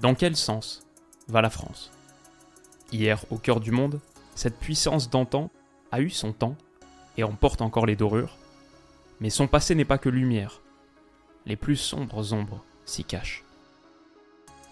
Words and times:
Dans 0.00 0.14
quel 0.14 0.34
sens 0.34 0.82
va 1.28 1.42
la 1.42 1.50
France? 1.50 1.90
Hier, 2.90 3.22
au 3.30 3.36
cœur 3.36 3.60
du 3.60 3.70
monde, 3.70 4.00
cette 4.34 4.58
puissance 4.58 5.10
d'antan 5.10 5.50
a 5.92 6.00
eu 6.00 6.08
son 6.08 6.32
temps 6.32 6.56
et 7.18 7.24
en 7.24 7.32
porte 7.32 7.60
encore 7.60 7.84
les 7.84 7.96
dorures. 7.96 8.38
Mais 9.20 9.28
son 9.28 9.46
passé 9.46 9.74
n'est 9.74 9.84
pas 9.84 9.98
que 9.98 10.08
lumière. 10.08 10.62
Les 11.44 11.56
plus 11.56 11.76
sombres 11.76 12.32
ombres 12.32 12.64
s'y 12.86 13.04
cachent. 13.04 13.44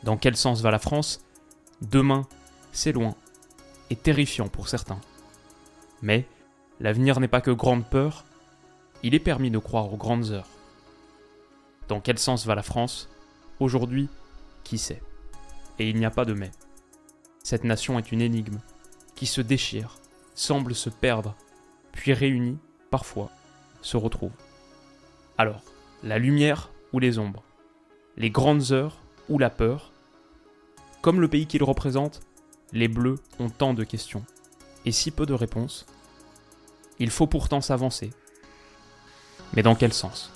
Dans 0.03 0.17
quel 0.17 0.35
sens 0.35 0.63
va 0.63 0.71
la 0.71 0.79
France? 0.79 1.21
Demain, 1.83 2.27
c'est 2.73 2.93
loin 2.93 3.15
et 3.91 3.97
terrifiant 3.97 4.49
pour 4.49 4.69
certains. 4.69 5.01
Mais 6.01 6.27
l'avenir 6.81 7.21
n'est 7.21 7.29
pas 7.29 7.43
que 7.43 7.51
grande 7.51 7.85
peur, 7.85 8.25
il 9.03 9.15
est 9.15 9.21
permis 9.21 9.51
de 9.51 9.59
croire 9.59 9.93
aux 9.93 9.99
grandes 9.99 10.31
heures. 10.31 10.49
Dans 11.89 12.01
quel 12.01 12.19
sens 12.19 12.47
va 12.47 12.55
la 12.55 12.63
France? 12.63 13.11
Aujourd'hui, 13.61 14.09
qui 14.65 14.79
sait? 14.79 15.03
Et 15.79 15.89
il 15.89 15.97
n'y 15.97 16.05
a 16.07 16.11
pas 16.11 16.25
de 16.25 16.35
mais. 16.35 16.51
Cette 17.43 17.65
nation 17.65 17.99
est 17.99 18.13
une 18.13 18.21
énigme, 18.21 18.59
qui 19.15 19.27
se 19.27 19.41
déchire, 19.41 19.99
semble 20.35 20.75
se 20.75 20.91
perdre, 20.91 21.35
puis 21.93 22.13
réunie, 22.13 22.59
parfois, 22.91 23.31
se 23.81 23.97
retrouve. 23.97 24.33
Alors, 25.39 25.63
la 26.03 26.19
lumière 26.19 26.71
ou 26.93 26.99
les 26.99 27.19
ombres? 27.19 27.43
Les 28.17 28.31
grandes 28.31 28.73
heures 28.73 29.01
ou 29.29 29.39
la 29.39 29.51
peur? 29.51 29.93
Comme 31.01 31.21
le 31.21 31.29
pays 31.29 31.47
qu'il 31.47 31.63
représente, 31.63 32.21
les 32.73 32.89
Bleus 32.89 33.19
ont 33.39 33.51
tant 33.51 33.73
de 33.73 33.85
questions 33.85 34.25
et 34.85 34.93
si 34.93 35.11
peu 35.11 35.27
de 35.27 35.35
réponses. 35.35 35.87
Il 36.99 37.11
faut 37.11 37.27
pourtant 37.27 37.61
s'avancer. 37.61 38.11
Mais 39.55 39.63
dans 39.63 39.75
quel 39.75 39.93
sens? 39.93 40.33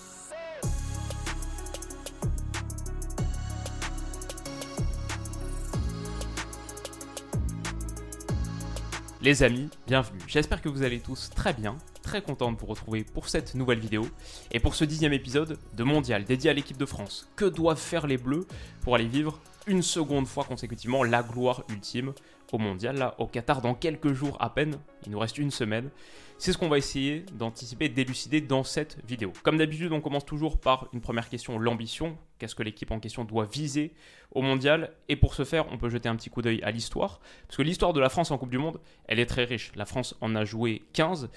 Les 9.22 9.44
amis, 9.44 9.68
bienvenue. 9.86 10.18
J'espère 10.26 10.60
que 10.60 10.68
vous 10.68 10.82
allez 10.82 10.98
tous 10.98 11.30
très 11.30 11.52
bien, 11.52 11.76
très 12.02 12.22
content 12.22 12.50
de 12.50 12.58
vous 12.58 12.66
retrouver 12.66 13.04
pour 13.04 13.28
cette 13.28 13.54
nouvelle 13.54 13.78
vidéo 13.78 14.04
et 14.50 14.58
pour 14.58 14.74
ce 14.74 14.84
dixième 14.84 15.12
épisode 15.12 15.58
de 15.76 15.84
Mondial 15.84 16.24
dédié 16.24 16.50
à 16.50 16.52
l'équipe 16.52 16.76
de 16.76 16.86
France. 16.86 17.28
Que 17.36 17.44
doivent 17.44 17.78
faire 17.78 18.08
les 18.08 18.16
Bleus 18.16 18.48
pour 18.80 18.96
aller 18.96 19.06
vivre 19.06 19.40
une 19.66 19.82
seconde 19.82 20.26
fois 20.26 20.44
consécutivement 20.44 21.04
la 21.04 21.22
gloire 21.22 21.64
ultime 21.68 22.12
au 22.52 22.58
mondial, 22.58 22.96
là, 22.96 23.14
au 23.18 23.26
Qatar, 23.26 23.62
dans 23.62 23.74
quelques 23.74 24.12
jours 24.12 24.36
à 24.40 24.50
peine. 24.50 24.76
Il 25.06 25.12
nous 25.12 25.18
reste 25.18 25.38
une 25.38 25.50
semaine. 25.50 25.90
C'est 26.38 26.52
ce 26.52 26.58
qu'on 26.58 26.68
va 26.68 26.76
essayer 26.76 27.24
d'anticiper, 27.34 27.88
d'élucider 27.88 28.40
dans 28.40 28.64
cette 28.64 28.98
vidéo. 29.06 29.32
Comme 29.42 29.58
d'habitude, 29.58 29.92
on 29.92 30.00
commence 30.00 30.26
toujours 30.26 30.58
par 30.58 30.88
une 30.92 31.00
première 31.00 31.28
question, 31.28 31.58
l'ambition. 31.58 32.18
Qu'est-ce 32.38 32.54
que 32.54 32.62
l'équipe 32.62 32.90
en 32.90 32.98
question 32.98 33.24
doit 33.24 33.46
viser 33.46 33.92
au 34.32 34.42
mondial? 34.42 34.92
Et 35.08 35.14
pour 35.16 35.34
ce 35.34 35.44
faire, 35.44 35.70
on 35.70 35.78
peut 35.78 35.88
jeter 35.88 36.08
un 36.08 36.16
petit 36.16 36.30
coup 36.30 36.42
d'œil 36.42 36.60
à 36.62 36.72
l'histoire. 36.72 37.20
Parce 37.46 37.56
que 37.56 37.62
l'histoire 37.62 37.92
de 37.92 38.00
la 38.00 38.08
France 38.08 38.32
en 38.32 38.38
Coupe 38.38 38.50
du 38.50 38.58
Monde, 38.58 38.80
elle 39.06 39.20
est 39.20 39.26
très 39.26 39.44
riche. 39.44 39.70
La 39.76 39.86
France 39.86 40.16
en 40.20 40.34
a 40.34 40.44
joué 40.44 40.82
15. 40.94 41.30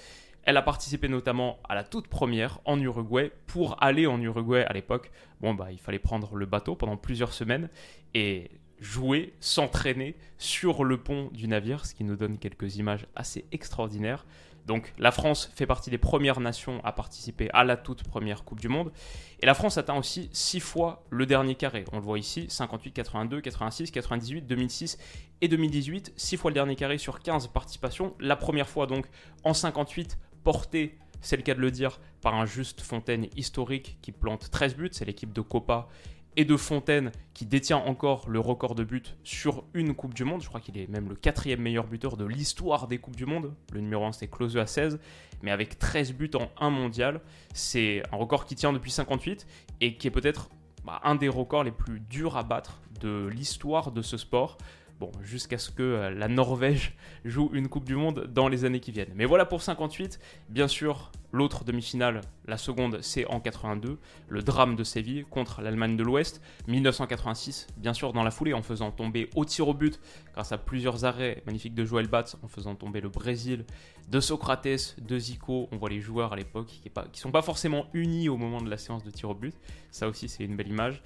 Elle 0.45 0.57
a 0.57 0.61
participé 0.61 1.07
notamment 1.07 1.57
à 1.67 1.73
la 1.73 1.83
toute 1.83 2.07
première 2.07 2.59
en 2.66 2.79
Uruguay. 2.79 3.31
Pour 3.47 3.81
aller 3.83 4.06
en 4.06 4.22
Uruguay 4.22 4.63
à 4.63 4.73
l'époque, 4.73 5.11
bon 5.41 5.56
bah 5.56 5.72
il 5.72 5.79
fallait 5.79 6.00
prendre 6.00 6.35
le 6.35 6.45
bateau 6.45 6.75
pendant 6.75 6.97
plusieurs 6.97 7.33
semaines 7.33 7.69
et 8.13 8.51
jouer, 8.79 9.33
s'entraîner 9.39 10.16
sur 10.38 10.83
le 10.83 10.97
pont 10.97 11.29
du 11.31 11.47
navire, 11.47 11.85
ce 11.85 11.95
qui 11.95 12.03
nous 12.03 12.16
donne 12.16 12.38
quelques 12.38 12.75
images 12.75 13.07
assez 13.16 13.45
extraordinaires. 13.51 14.25
Donc 14.66 14.94
la 14.97 15.11
France 15.11 15.51
fait 15.56 15.67
partie 15.67 15.89
des 15.89 15.97
premières 15.97 16.39
nations 16.39 16.83
à 16.83 16.91
participer 16.91 17.50
à 17.53 17.63
la 17.63 17.77
toute 17.77 18.03
première 18.03 18.44
Coupe 18.44 18.59
du 18.59 18.67
Monde. 18.67 18.91
Et 19.39 19.45
la 19.45 19.53
France 19.53 19.77
atteint 19.77 19.95
aussi 19.95 20.29
six 20.31 20.59
fois 20.59 21.03
le 21.12 21.25
dernier 21.25 21.56
carré. 21.56 21.85
On 21.91 21.97
le 21.97 22.01
voit 22.01 22.17
ici, 22.17 22.47
58, 22.50 22.91
82, 22.91 23.41
86, 23.41 23.91
98, 23.91 24.41
2006 24.41 24.97
et 25.41 25.47
2018. 25.47 26.13
Six 26.16 26.38
fois 26.38 26.50
le 26.50 26.56
dernier 26.56 26.75
carré 26.75 26.97
sur 26.97 27.19
15 27.19 27.47
participations. 27.47 28.16
La 28.19 28.35
première 28.35 28.67
fois 28.67 28.88
donc 28.88 29.06
en 29.44 29.53
58, 29.53 30.17
portée, 30.45 30.97
c'est 31.19 31.35
le 31.35 31.41
cas 31.41 31.56
de 31.56 31.59
le 31.59 31.72
dire, 31.72 32.00
par 32.22 32.35
un 32.35 32.45
Juste 32.45 32.79
Fontaine 32.79 33.28
historique 33.35 33.97
qui 34.01 34.13
plante 34.13 34.50
13 34.50 34.75
buts. 34.75 34.89
C'est 34.94 35.03
l'équipe 35.03 35.33
de 35.33 35.41
Copa 35.41 35.89
et 36.38 36.45
de 36.45 36.56
Fontaine 36.56 37.11
qui 37.33 37.45
détient 37.45 37.78
encore 37.78 38.29
le 38.29 38.39
record 38.39 38.75
de 38.75 38.83
buts 38.83 39.16
sur 39.23 39.63
une 39.73 39.95
Coupe 39.95 40.13
du 40.13 40.23
Monde. 40.23 40.44
Je 40.44 40.47
crois 40.47 40.61
qu'il 40.61 40.78
est 40.78 40.88
même 40.88 41.09
le 41.09 41.16
quatrième 41.16 41.61
meilleur 41.61 41.88
buteur 41.88 42.16
de 42.16 42.25
l'histoire 42.25 42.88
des 42.88 43.00
Coupes 43.00 43.16
du 43.16 43.25
Monde. 43.25 43.53
Le 43.73 43.81
numéro 43.81 44.06
1 44.06 44.11
c'est 44.11 44.28
Klose 44.28 44.56
à 44.57 44.67
16, 44.67 45.00
mais 45.41 45.51
avec 45.51 45.79
13 45.79 46.13
buts 46.13 46.31
en 46.35 46.50
un 46.63 46.69
mondial. 46.69 47.22
C'est 47.53 48.03
un 48.12 48.17
record 48.17 48.45
qui 48.45 48.56
tient 48.56 48.72
depuis 48.72 48.91
58 48.91 49.47
et 49.81 49.95
qui 49.95 50.07
est 50.07 50.12
peut-être 50.12 50.50
bah, 50.83 51.01
un 51.03 51.16
des 51.16 51.29
records 51.29 51.63
les 51.63 51.72
plus 51.72 52.00
durs 52.00 52.38
à 52.38 52.44
battre 52.44 52.81
de 53.01 53.27
l'histoire 53.27 53.91
de 53.91 54.03
ce 54.03 54.17
sport. 54.17 54.57
Bon, 54.97 55.11
jusqu'à 55.22 55.57
ce 55.57 55.72
que 55.72 55.83
euh, 55.83 56.09
la 56.09 56.29
Norvège 56.29 56.95
joue 57.25 57.50
une 57.51 57.67
Coupe 57.67 57.83
du 57.83 57.95
Monde 57.95 58.29
dans 58.33 58.47
les 58.47 58.63
années 58.63 58.79
qui 58.79 58.91
viennent. 58.91 59.11
Mais 59.16 59.25
voilà 59.25 59.45
pour 59.45 59.61
58. 59.61 60.19
Bien 60.47 60.69
sûr, 60.69 61.11
l'autre 61.33 61.66
demi-finale, 61.66 62.22
la 62.47 62.57
seconde, 62.57 63.00
c'est 63.01 63.25
en 63.25 63.41
82, 63.41 64.00
le 64.29 64.41
drame 64.41 64.78
de 64.78 64.85
Séville 64.85 65.25
contre 65.29 65.61
l'Allemagne 65.61 65.97
de 65.97 66.03
l'Ouest. 66.03 66.41
1986, 66.69 67.67
bien 67.75 67.94
sûr, 67.94 68.13
dans 68.13 68.23
la 68.23 68.31
foulée, 68.31 68.53
en 68.53 68.61
faisant 68.61 68.91
tomber 68.91 69.29
au 69.35 69.44
tir 69.44 69.67
au 69.67 69.73
but, 69.73 70.00
grâce 70.33 70.53
à 70.53 70.57
plusieurs 70.57 71.03
arrêts 71.03 71.44
magnifiques 71.45 71.75
de 71.75 71.83
Joël 71.83 72.07
Batz, 72.07 72.38
en 72.41 72.47
faisant 72.47 72.75
tomber 72.75 73.01
le 73.01 73.09
Brésil, 73.09 73.66
de 74.09 74.19
Socrates, 74.22 74.95
de 75.01 75.19
Zico. 75.19 75.67
On 75.73 75.77
voit 75.77 75.89
les 75.89 76.00
joueurs 76.00 76.31
à 76.31 76.38
l'époque 76.38 76.67
qui 76.67 76.89
ne 76.89 77.17
sont 77.17 77.31
pas 77.31 77.41
forcément 77.41 77.88
unis 77.94 78.29
au 78.29 78.38
moment 78.38 78.62
de 78.62 78.69
la 78.69 78.77
séance 78.77 79.03
de 79.03 79.12
tir 79.12 79.29
au 79.29 79.35
but. 79.35 79.56
Ça 79.91 80.07
aussi, 80.07 80.29
c'est 80.29 80.45
une 80.45 80.56
belle 80.56 80.69
image. 80.69 81.01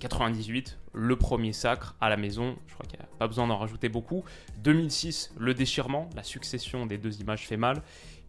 98, 0.00 0.78
le 0.92 1.16
premier 1.16 1.52
sacre 1.52 1.94
à 2.00 2.08
la 2.08 2.16
maison, 2.16 2.56
je 2.66 2.74
crois 2.74 2.86
qu'il 2.86 2.98
n'y 2.98 3.04
a 3.04 3.08
pas 3.18 3.28
besoin 3.28 3.46
d'en 3.46 3.58
rajouter 3.58 3.88
beaucoup. 3.88 4.24
2006, 4.58 5.32
le 5.38 5.54
déchirement, 5.54 6.10
la 6.16 6.24
succession 6.24 6.86
des 6.86 6.98
deux 6.98 7.20
images 7.20 7.46
fait 7.46 7.56
mal. 7.56 7.82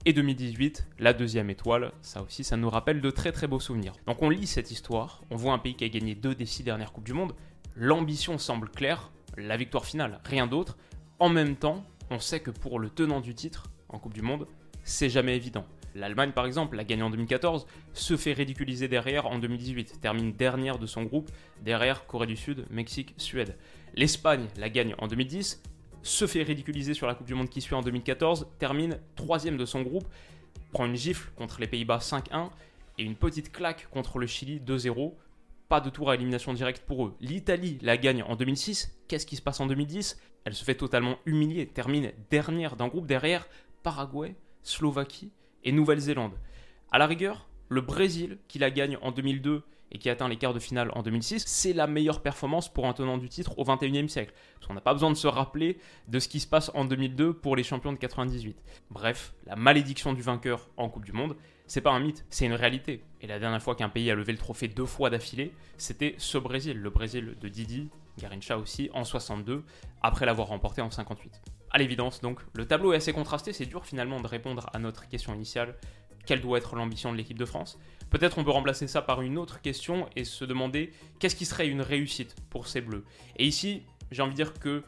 Et 0.06 0.14
2018, 0.14 0.88
la 1.00 1.14
deuxième 1.14 1.50
étoile, 1.50 1.92
ça 2.02 2.22
aussi, 2.22 2.44
ça 2.44 2.58
nous 2.58 2.70
rappelle 2.70 3.02
de 3.02 3.10
très 3.12 3.32
très 3.32 3.48
beaux 3.48 3.60
souvenirs. 3.60 3.94
Donc 4.06 4.22
on 4.22 4.30
lit 4.30 4.48
cette 4.48 4.72
histoire, 4.72 5.22
on 5.30 5.36
voit 5.36 5.54
un 5.54 5.60
pays 5.60 5.76
qui 5.76 5.84
a 5.84 5.90
gagné 5.90 6.14
deux 6.14 6.36
des 6.36 6.46
six 6.46 6.64
dernières 6.64 6.92
Coupes 6.92 7.06
du 7.06 7.14
Monde, 7.14 7.34
l'ambition 7.76 8.38
semble 8.38 8.70
claire, 8.70 9.12
la 9.38 9.58
victoire 9.58 9.86
finale, 9.86 10.20
rien 10.26 10.48
d'autre. 10.48 10.78
En 11.20 11.30
même 11.30 11.56
temps, 11.56 11.86
on 12.10 12.20
sait 12.20 12.40
que 12.40 12.52
pour 12.52 12.80
le 12.80 12.90
tenant 12.90 13.22
du 13.22 13.34
titre 13.36 13.68
en 13.90 14.00
Coupe 14.00 14.14
du 14.14 14.22
Monde, 14.22 14.48
c'est 14.84 15.10
jamais 15.10 15.36
évident. 15.36 15.66
L'Allemagne, 15.96 16.32
par 16.32 16.46
exemple, 16.46 16.78
l'a 16.78 16.84
gagné 16.84 17.04
en 17.04 17.10
2014, 17.10 17.66
se 17.94 18.18
fait 18.18 18.34
ridiculiser 18.34 18.88
derrière 18.88 19.26
en 19.28 19.40
2018, 19.40 20.00
termine 20.02 20.34
dernière 20.34 20.80
de 20.80 20.86
son 20.86 21.04
groupe, 21.04 21.30
derrière 21.62 22.06
Corée 22.08 22.28
du 22.28 22.38
Sud, 22.38 22.66
Mexique, 22.70 23.14
Suède. 23.18 23.58
L'Espagne 23.96 24.48
la 24.58 24.70
gagne 24.70 24.96
en 25.00 25.08
2010, 25.08 25.62
se 26.04 26.28
fait 26.28 26.44
ridiculiser 26.44 26.94
sur 26.94 27.08
la 27.08 27.16
Coupe 27.16 27.28
du 27.28 27.36
Monde 27.36 27.50
qui 27.50 27.62
suit 27.62 27.76
en 27.76 27.82
2014, 27.82 28.48
termine 28.58 29.00
troisième 29.16 29.58
de 29.58 29.66
son 29.66 29.82
groupe, 29.82 30.08
prend 30.72 30.86
une 30.86 30.96
gifle 30.96 31.32
contre 31.36 31.60
les 31.60 31.68
Pays-Bas 31.68 32.00
5-1 32.00 32.50
et 32.98 33.04
une 33.04 33.16
petite 33.16 33.52
claque 33.52 33.88
contre 33.92 34.18
le 34.18 34.28
Chili 34.28 34.60
2-0. 34.60 35.14
Pas 35.70 35.82
de 35.82 35.90
tour 35.90 36.10
à 36.10 36.16
élimination 36.16 36.54
directe 36.54 36.84
pour 36.86 37.06
eux. 37.06 37.16
L'Italie 37.22 37.78
la 37.82 37.98
gagne 37.98 38.24
en 38.24 38.36
2006. 38.36 38.94
Qu'est-ce 39.08 39.26
qui 39.26 39.36
se 39.36 39.42
passe 39.42 39.60
en 39.60 39.68
2010 39.68 40.20
Elle 40.44 40.54
se 40.54 40.66
fait 40.66 40.76
totalement 40.76 41.18
humilier, 41.26 41.68
termine 41.68 42.12
dernière 42.30 42.76
d'un 42.76 42.88
groupe 42.88 43.08
derrière 43.08 43.48
Paraguay, 43.84 44.36
Slovaquie 44.64 45.32
et 45.64 45.72
Nouvelle-Zélande. 45.72 46.34
À 46.92 46.98
la 46.98 47.08
rigueur, 47.08 47.48
le 47.70 47.82
Brésil, 47.82 48.38
qui 48.48 48.60
la 48.60 48.70
gagne 48.70 48.98
en 49.02 49.12
2002 49.12 49.64
et 49.92 49.98
qui 49.98 50.10
atteint 50.10 50.28
les 50.28 50.38
quarts 50.38 50.54
de 50.54 50.60
finale 50.60 50.90
en 50.94 51.04
2006, 51.04 51.44
c'est 51.46 51.74
la 51.74 51.88
meilleure 51.88 52.22
performance 52.22 52.72
pour 52.72 52.88
un 52.88 52.94
tenant 52.94 53.18
du 53.18 53.30
titre 53.30 53.58
au 53.60 53.64
21e 53.64 54.08
siècle. 54.08 54.34
Parce 54.56 54.68
qu'on 54.68 54.74
n'a 54.74 54.82
pas 54.82 54.94
besoin 54.94 55.10
de 55.10 55.16
se 55.16 55.28
rappeler 55.28 55.78
de 56.08 56.20
ce 56.20 56.28
qui 56.28 56.40
se 56.40 56.48
passe 56.48 56.72
en 56.74 56.86
2002 56.86 57.34
pour 57.34 57.56
les 57.56 57.64
champions 57.64 57.92
de 57.92 57.98
98. 57.98 58.58
Bref, 58.90 59.34
la 59.46 59.56
malédiction 59.56 60.14
du 60.14 60.22
vainqueur 60.22 60.70
en 60.78 60.90
Coupe 60.90 61.06
du 61.06 61.12
Monde, 61.12 61.36
c'est 61.68 61.82
pas 61.82 61.92
un 61.92 62.00
mythe, 62.00 62.26
c'est 62.30 62.46
une 62.46 62.54
réalité. 62.54 63.04
Et 63.22 63.28
la 63.28 63.40
dernière 63.40 63.62
fois 63.62 63.76
qu'un 63.76 63.90
pays 63.90 64.10
a 64.12 64.16
levé 64.16 64.32
le 64.32 64.38
trophée 64.38 64.68
deux 64.68 64.86
fois 64.86 65.10
d'affilée, 65.10 65.54
c'était 65.78 66.16
ce 66.18 66.38
Brésil, 66.38 66.78
le 66.78 66.90
Brésil 66.90 67.36
de 67.40 67.48
Didi, 67.50 67.90
Garincha 68.18 68.58
aussi, 68.58 68.90
en 68.94 69.04
62, 69.04 69.64
après 70.02 70.26
l'avoir 70.26 70.48
remporté 70.48 70.82
en 70.82 70.92
58. 70.92 71.42
À 71.74 71.78
l'évidence, 71.78 72.20
donc, 72.20 72.40
le 72.54 72.66
tableau 72.68 72.92
est 72.92 72.98
assez 72.98 73.14
contrasté, 73.14 73.54
c'est 73.54 73.66
dur 73.66 73.86
finalement 73.86 74.20
de 74.20 74.28
répondre 74.28 74.70
à 74.74 74.80
notre 74.80 75.08
question 75.08 75.34
initiale. 75.34 75.76
quelle 76.26 76.42
doit 76.42 76.58
être 76.58 76.76
l'ambition 76.76 77.12
de 77.12 77.18
l'équipe 77.18 77.40
de 77.40 77.46
France? 77.46 77.80
Peut-être 78.10 78.38
on 78.38 78.44
peut 78.44 78.52
remplacer 78.52 78.88
ça 78.88 79.02
par 79.02 79.22
une 79.22 79.38
autre 79.38 79.62
question 79.62 80.08
et 80.16 80.26
se 80.26 80.46
demander 80.46 80.92
qu'est-ce 81.20 81.36
qui 81.36 81.46
serait 81.46 81.68
une 81.68 81.82
réussite 81.82 82.36
pour 82.50 82.68
ces 82.68 82.82
Bleus? 82.82 83.06
Et 83.38 83.46
ici, 83.46 83.84
j'ai 84.12 84.22
envie 84.22 84.34
de 84.34 84.36
dire 84.36 84.54
que 84.60 84.84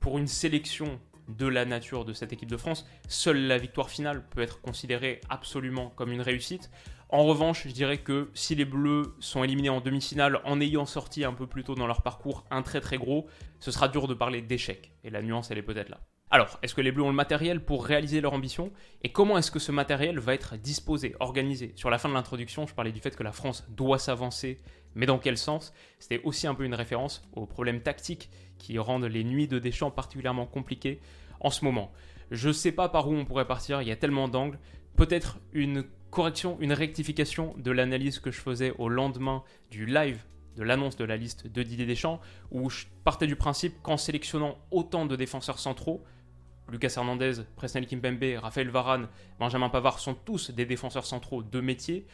pour 0.00 0.16
une 0.18 0.28
sélection 0.28 1.00
de 1.28 1.46
la 1.46 1.64
nature 1.64 2.04
de 2.04 2.12
cette 2.12 2.32
équipe 2.32 2.48
de 2.48 2.56
France, 2.56 2.86
seule 3.08 3.46
la 3.46 3.58
victoire 3.58 3.90
finale 3.90 4.24
peut 4.30 4.40
être 4.40 4.60
considérée 4.60 5.20
absolument 5.28 5.90
comme 5.90 6.12
une 6.12 6.22
réussite. 6.22 6.70
En 7.10 7.24
revanche, 7.24 7.66
je 7.66 7.72
dirais 7.72 7.98
que 7.98 8.30
si 8.32 8.54
les 8.54 8.64
Bleus 8.64 9.14
sont 9.18 9.42
éliminés 9.42 9.70
en 9.70 9.80
demi-finale 9.80 10.40
en 10.44 10.60
ayant 10.60 10.86
sorti 10.86 11.24
un 11.24 11.32
peu 11.32 11.46
plus 11.46 11.64
tôt 11.64 11.74
dans 11.74 11.86
leur 11.86 12.02
parcours 12.02 12.44
un 12.50 12.62
très 12.62 12.80
très 12.80 12.96
gros, 12.96 13.26
ce 13.58 13.70
sera 13.70 13.88
dur 13.88 14.06
de 14.08 14.14
parler 14.14 14.40
d'échec. 14.40 14.92
Et 15.04 15.10
la 15.10 15.20
nuance, 15.20 15.50
elle 15.50 15.58
est 15.58 15.62
peut-être 15.62 15.88
là. 15.88 16.00
Alors, 16.30 16.58
est-ce 16.62 16.74
que 16.74 16.82
les 16.82 16.92
Bleus 16.92 17.04
ont 17.04 17.08
le 17.08 17.14
matériel 17.14 17.64
pour 17.64 17.86
réaliser 17.86 18.20
leur 18.20 18.34
ambition 18.34 18.70
Et 19.02 19.10
comment 19.10 19.38
est-ce 19.38 19.50
que 19.50 19.58
ce 19.58 19.72
matériel 19.72 20.18
va 20.18 20.34
être 20.34 20.58
disposé, 20.58 21.14
organisé? 21.20 21.72
Sur 21.74 21.88
la 21.88 21.96
fin 21.96 22.10
de 22.10 22.14
l'introduction, 22.14 22.66
je 22.66 22.74
parlais 22.74 22.92
du 22.92 23.00
fait 23.00 23.16
que 23.16 23.22
la 23.22 23.32
France 23.32 23.66
doit 23.70 23.98
s'avancer, 23.98 24.58
mais 24.94 25.06
dans 25.06 25.18
quel 25.18 25.38
sens? 25.38 25.72
C'était 25.98 26.20
aussi 26.24 26.46
un 26.46 26.54
peu 26.54 26.64
une 26.64 26.74
référence 26.74 27.26
aux 27.32 27.46
problèmes 27.46 27.80
tactiques 27.80 28.28
qui 28.58 28.78
rendent 28.78 29.06
les 29.06 29.24
nuits 29.24 29.48
de 29.48 29.58
Deschamps 29.58 29.90
particulièrement 29.90 30.44
compliquées 30.44 31.00
en 31.40 31.48
ce 31.48 31.64
moment. 31.64 31.92
Je 32.30 32.48
ne 32.48 32.52
sais 32.52 32.72
pas 32.72 32.90
par 32.90 33.08
où 33.08 33.14
on 33.14 33.24
pourrait 33.24 33.46
partir, 33.46 33.80
il 33.80 33.88
y 33.88 33.92
a 33.92 33.96
tellement 33.96 34.28
d'angles. 34.28 34.58
Peut-être 34.96 35.38
une 35.54 35.84
correction, 36.10 36.58
une 36.60 36.74
rectification 36.74 37.54
de 37.56 37.70
l'analyse 37.70 38.18
que 38.18 38.30
je 38.30 38.40
faisais 38.40 38.74
au 38.76 38.90
lendemain 38.90 39.44
du 39.70 39.86
live 39.86 40.22
de 40.56 40.62
l'annonce 40.62 40.96
de 40.96 41.04
la 41.04 41.16
liste 41.16 41.46
de 41.46 41.62
Didier 41.62 41.86
Deschamps, 41.86 42.20
où 42.50 42.68
je 42.68 42.84
partais 43.04 43.28
du 43.28 43.36
principe 43.36 43.80
qu'en 43.80 43.96
sélectionnant 43.96 44.58
autant 44.70 45.06
de 45.06 45.14
défenseurs 45.14 45.60
centraux, 45.60 46.04
Lucas 46.70 46.94
Hernandez, 46.96 47.42
Presnel 47.56 47.86
Kimpembe, 47.86 48.38
Raphaël 48.40 48.68
Varane, 48.70 49.08
Benjamin 49.38 49.68
Pavard 49.68 49.98
sont 49.98 50.14
tous 50.14 50.50
des 50.50 50.66
défenseurs 50.66 51.06
centraux 51.06 51.42
de 51.42 51.60
métier. 51.60 52.06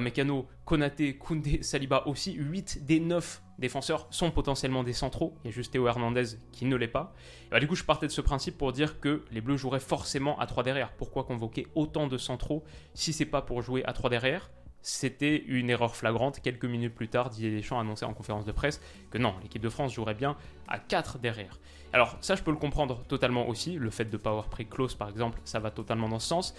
Mécano, 0.00 0.46
Konaté, 0.64 1.16
Koundé, 1.18 1.62
Saliba 1.62 2.04
aussi, 2.06 2.34
8 2.34 2.86
des 2.86 3.00
9 3.00 3.42
défenseurs 3.58 4.06
sont 4.10 4.30
potentiellement 4.30 4.84
des 4.84 4.92
centraux. 4.92 5.34
Il 5.42 5.48
y 5.48 5.50
a 5.50 5.50
juste 5.52 5.72
Théo 5.72 5.86
Hernandez 5.86 6.36
qui 6.52 6.64
ne 6.66 6.76
l'est 6.76 6.88
pas. 6.88 7.14
Bah, 7.50 7.58
du 7.58 7.66
coup, 7.66 7.74
je 7.74 7.84
partais 7.84 8.06
de 8.06 8.12
ce 8.12 8.20
principe 8.20 8.56
pour 8.56 8.72
dire 8.72 9.00
que 9.00 9.24
les 9.32 9.40
Bleus 9.40 9.56
joueraient 9.56 9.80
forcément 9.80 10.38
à 10.38 10.46
3 10.46 10.62
derrière. 10.62 10.92
Pourquoi 10.92 11.24
convoquer 11.24 11.66
autant 11.74 12.06
de 12.06 12.16
centraux 12.16 12.62
si 12.94 13.12
c'est 13.12 13.26
pas 13.26 13.42
pour 13.42 13.62
jouer 13.62 13.84
à 13.84 13.92
3 13.92 14.08
derrière? 14.10 14.50
C'était 14.82 15.36
une 15.46 15.70
erreur 15.70 15.96
flagrante. 15.96 16.40
Quelques 16.40 16.64
minutes 16.64 16.94
plus 16.94 17.08
tard, 17.08 17.30
Didier 17.30 17.50
Deschamps 17.50 17.78
annonçait 17.78 18.04
en 18.04 18.12
conférence 18.12 18.44
de 18.44 18.52
presse 18.52 18.80
que 19.10 19.18
non, 19.18 19.34
l'équipe 19.42 19.62
de 19.62 19.68
France 19.68 19.94
jouerait 19.94 20.14
bien 20.14 20.36
à 20.68 20.78
4 20.78 21.18
derrière. 21.18 21.58
Alors 21.92 22.16
ça, 22.20 22.34
je 22.34 22.42
peux 22.42 22.50
le 22.50 22.56
comprendre 22.56 23.04
totalement 23.06 23.48
aussi. 23.48 23.76
Le 23.76 23.90
fait 23.90 24.06
de 24.06 24.12
ne 24.12 24.16
pas 24.16 24.30
avoir 24.30 24.48
pris 24.48 24.66
Klaus, 24.66 24.94
par 24.94 25.08
exemple, 25.08 25.40
ça 25.44 25.60
va 25.60 25.70
totalement 25.70 26.08
dans 26.08 26.18
ce 26.18 26.28
sens. 26.28 26.54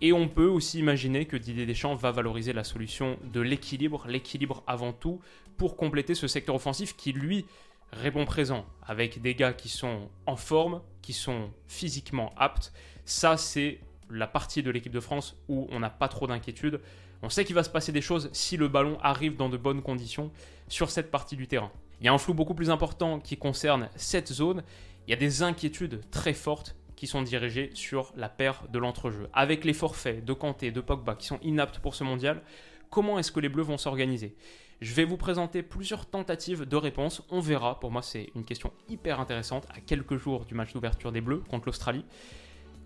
Et 0.00 0.12
on 0.12 0.28
peut 0.28 0.46
aussi 0.46 0.80
imaginer 0.80 1.26
que 1.26 1.36
Didier 1.36 1.64
Deschamps 1.64 1.94
va 1.94 2.10
valoriser 2.10 2.52
la 2.52 2.64
solution 2.64 3.16
de 3.32 3.40
l'équilibre, 3.40 4.04
l'équilibre 4.08 4.64
avant 4.66 4.92
tout, 4.92 5.20
pour 5.56 5.76
compléter 5.76 6.16
ce 6.16 6.26
secteur 6.26 6.56
offensif 6.56 6.96
qui, 6.96 7.12
lui, 7.12 7.46
répond 7.92 8.24
présent, 8.24 8.66
avec 8.84 9.22
des 9.22 9.36
gars 9.36 9.52
qui 9.52 9.68
sont 9.68 10.08
en 10.26 10.34
forme, 10.34 10.80
qui 11.02 11.12
sont 11.12 11.50
physiquement 11.68 12.32
aptes. 12.36 12.72
Ça, 13.04 13.36
c'est 13.36 13.78
la 14.10 14.26
partie 14.26 14.64
de 14.64 14.70
l'équipe 14.70 14.92
de 14.92 15.00
France 15.00 15.36
où 15.48 15.68
on 15.70 15.78
n'a 15.78 15.90
pas 15.90 16.08
trop 16.08 16.26
d'inquiétude. 16.26 16.80
On 17.22 17.28
sait 17.28 17.44
qu'il 17.44 17.54
va 17.54 17.62
se 17.62 17.70
passer 17.70 17.92
des 17.92 18.00
choses 18.00 18.28
si 18.32 18.56
le 18.56 18.66
ballon 18.66 18.98
arrive 19.00 19.36
dans 19.36 19.48
de 19.48 19.56
bonnes 19.56 19.82
conditions 19.82 20.32
sur 20.68 20.90
cette 20.90 21.10
partie 21.10 21.36
du 21.36 21.46
terrain. 21.46 21.70
Il 22.00 22.06
y 22.06 22.08
a 22.08 22.12
un 22.12 22.18
flou 22.18 22.34
beaucoup 22.34 22.54
plus 22.54 22.70
important 22.70 23.20
qui 23.20 23.36
concerne 23.36 23.88
cette 23.94 24.32
zone. 24.32 24.64
Il 25.06 25.10
y 25.10 25.14
a 25.14 25.16
des 25.16 25.42
inquiétudes 25.42 26.00
très 26.10 26.34
fortes 26.34 26.74
qui 26.96 27.06
sont 27.06 27.22
dirigées 27.22 27.70
sur 27.74 28.12
la 28.16 28.28
paire 28.28 28.64
de 28.72 28.78
l'entrejeu. 28.80 29.28
Avec 29.32 29.64
les 29.64 29.72
forfaits 29.72 30.24
de 30.24 30.32
Kanté, 30.32 30.72
de 30.72 30.80
Pogba 30.80 31.14
qui 31.14 31.26
sont 31.26 31.38
inaptes 31.42 31.78
pour 31.78 31.94
ce 31.94 32.02
mondial, 32.02 32.42
comment 32.90 33.20
est-ce 33.20 33.30
que 33.30 33.40
les 33.40 33.48
Bleus 33.48 33.62
vont 33.62 33.78
s'organiser? 33.78 34.34
Je 34.80 34.94
vais 34.94 35.04
vous 35.04 35.16
présenter 35.16 35.62
plusieurs 35.62 36.06
tentatives 36.06 36.64
de 36.66 36.76
réponse. 36.76 37.22
On 37.30 37.38
verra. 37.38 37.78
Pour 37.78 37.92
moi, 37.92 38.02
c'est 38.02 38.32
une 38.34 38.44
question 38.44 38.72
hyper 38.88 39.20
intéressante 39.20 39.68
à 39.70 39.80
quelques 39.80 40.16
jours 40.16 40.44
du 40.44 40.54
match 40.54 40.72
d'ouverture 40.72 41.12
des 41.12 41.20
Bleus 41.20 41.44
contre 41.48 41.66
l'Australie. 41.66 42.04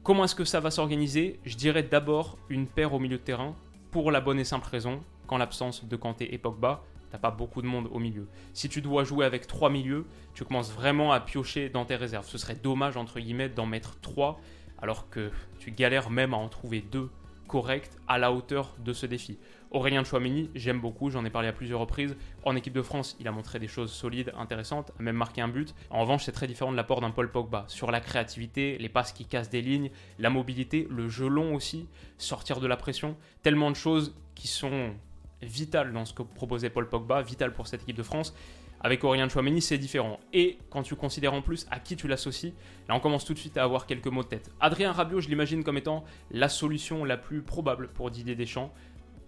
Comment 0.02 0.24
est-ce 0.24 0.34
que 0.34 0.44
ça 0.44 0.60
va 0.60 0.70
s'organiser? 0.70 1.40
Je 1.44 1.56
dirais 1.56 1.82
d'abord 1.82 2.36
une 2.50 2.66
paire 2.66 2.92
au 2.92 2.98
milieu 2.98 3.16
de 3.16 3.22
terrain 3.22 3.56
pour 3.96 4.10
la 4.10 4.20
bonne 4.20 4.38
et 4.38 4.44
simple 4.44 4.68
raison 4.70 5.02
qu'en 5.26 5.38
l'absence 5.38 5.86
de 5.86 5.96
Kanté 5.96 6.34
et 6.34 6.36
Pogba, 6.36 6.82
t'as 7.10 7.16
pas 7.16 7.30
beaucoup 7.30 7.62
de 7.62 7.66
monde 7.66 7.88
au 7.90 7.98
milieu. 7.98 8.28
Si 8.52 8.68
tu 8.68 8.82
dois 8.82 9.04
jouer 9.04 9.24
avec 9.24 9.46
trois 9.46 9.70
milieux, 9.70 10.04
tu 10.34 10.44
commences 10.44 10.70
vraiment 10.70 11.12
à 11.12 11.20
piocher 11.20 11.70
dans 11.70 11.86
tes 11.86 11.96
réserves. 11.96 12.28
Ce 12.28 12.36
serait 12.36 12.56
dommage 12.56 12.98
entre 12.98 13.20
guillemets 13.20 13.48
d'en 13.48 13.64
mettre 13.64 13.98
trois 14.00 14.38
alors 14.82 15.08
que 15.08 15.30
tu 15.60 15.70
galères 15.70 16.10
même 16.10 16.34
à 16.34 16.36
en 16.36 16.50
trouver 16.50 16.82
deux 16.82 17.08
corrects 17.48 17.88
à 18.06 18.18
la 18.18 18.32
hauteur 18.32 18.74
de 18.84 18.92
ce 18.92 19.06
défi. 19.06 19.38
Aurélien 19.70 20.04
Chouameni, 20.04 20.50
j'aime 20.54 20.80
beaucoup, 20.80 21.10
j'en 21.10 21.24
ai 21.24 21.30
parlé 21.30 21.48
à 21.48 21.52
plusieurs 21.52 21.80
reprises. 21.80 22.16
En 22.44 22.54
équipe 22.54 22.72
de 22.72 22.82
France, 22.82 23.16
il 23.18 23.26
a 23.26 23.32
montré 23.32 23.58
des 23.58 23.66
choses 23.66 23.90
solides, 23.90 24.32
intéressantes, 24.38 24.92
a 24.98 25.02
même 25.02 25.16
marqué 25.16 25.40
un 25.40 25.48
but. 25.48 25.74
En 25.90 26.00
revanche, 26.00 26.24
c'est 26.24 26.32
très 26.32 26.46
différent 26.46 26.70
de 26.70 26.76
l'apport 26.76 27.00
d'un 27.00 27.10
Paul 27.10 27.30
Pogba. 27.30 27.64
Sur 27.68 27.90
la 27.90 28.00
créativité, 28.00 28.78
les 28.78 28.88
passes 28.88 29.12
qui 29.12 29.24
cassent 29.24 29.50
des 29.50 29.62
lignes, 29.62 29.90
la 30.18 30.30
mobilité, 30.30 30.86
le 30.90 31.08
jeu 31.08 31.28
long 31.28 31.54
aussi, 31.54 31.88
sortir 32.16 32.60
de 32.60 32.66
la 32.66 32.76
pression, 32.76 33.16
tellement 33.42 33.70
de 33.70 33.76
choses 33.76 34.14
qui 34.34 34.46
sont 34.46 34.94
vitales 35.42 35.92
dans 35.92 36.04
ce 36.04 36.14
que 36.14 36.22
proposait 36.22 36.70
Paul 36.70 36.88
Pogba, 36.88 37.22
vitales 37.22 37.52
pour 37.52 37.66
cette 37.66 37.82
équipe 37.82 37.96
de 37.96 38.02
France. 38.02 38.34
Avec 38.80 39.02
Aurélien 39.04 39.28
Chouameni, 39.28 39.62
c'est 39.62 39.78
différent. 39.78 40.20
Et 40.32 40.58
quand 40.70 40.82
tu 40.82 40.94
considères 40.96 41.32
en 41.32 41.42
plus 41.42 41.66
à 41.70 41.80
qui 41.80 41.96
tu 41.96 42.08
l'associes, 42.08 42.52
là 42.88 42.94
on 42.94 43.00
commence 43.00 43.24
tout 43.24 43.32
de 43.32 43.38
suite 43.38 43.56
à 43.56 43.64
avoir 43.64 43.86
quelques 43.86 44.06
mots 44.06 44.22
de 44.22 44.28
tête. 44.28 44.50
Adrien 44.60 44.92
Rabiot, 44.92 45.20
je 45.20 45.28
l'imagine 45.28 45.64
comme 45.64 45.78
étant 45.78 46.04
la 46.30 46.48
solution 46.48 47.04
la 47.04 47.16
plus 47.16 47.42
probable 47.42 47.88
pour 47.88 48.10
Didier 48.10 48.34
Deschamps. 48.34 48.72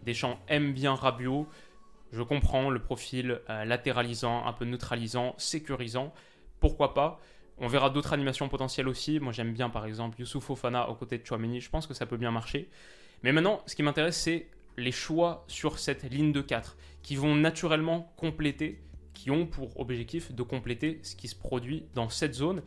Deschamps 0.04 0.38
aime 0.48 0.72
bien 0.72 0.94
Rabiot. 0.94 1.48
Je 2.12 2.22
comprends 2.22 2.70
le 2.70 2.80
profil 2.80 3.40
euh, 3.50 3.64
latéralisant, 3.64 4.46
un 4.46 4.52
peu 4.52 4.64
neutralisant, 4.64 5.34
sécurisant. 5.36 6.12
Pourquoi 6.60 6.94
pas? 6.94 7.20
On 7.58 7.66
verra 7.66 7.90
d'autres 7.90 8.12
animations 8.12 8.48
potentielles 8.48 8.88
aussi. 8.88 9.20
Moi 9.20 9.32
j'aime 9.32 9.52
bien 9.52 9.68
par 9.68 9.84
exemple 9.84 10.20
Youssouf 10.20 10.50
Ofana 10.50 10.88
aux 10.88 10.94
côtés 10.94 11.18
de 11.18 11.26
Chouameni. 11.26 11.60
Je 11.60 11.70
pense 11.70 11.86
que 11.86 11.94
ça 11.94 12.06
peut 12.06 12.16
bien 12.16 12.30
marcher. 12.30 12.68
Mais 13.22 13.32
maintenant, 13.32 13.62
ce 13.66 13.74
qui 13.74 13.82
m'intéresse, 13.82 14.16
c'est 14.16 14.46
les 14.76 14.92
choix 14.92 15.44
sur 15.48 15.78
cette 15.78 16.04
ligne 16.04 16.32
de 16.32 16.40
4 16.40 16.76
qui 17.02 17.16
vont 17.16 17.34
naturellement 17.34 18.12
compléter, 18.16 18.80
qui 19.12 19.30
ont 19.30 19.46
pour 19.46 19.78
objectif 19.80 20.32
de 20.32 20.42
compléter 20.42 21.00
ce 21.02 21.16
qui 21.16 21.26
se 21.26 21.34
produit 21.34 21.84
dans 21.94 22.08
cette 22.08 22.34
zone. 22.34 22.62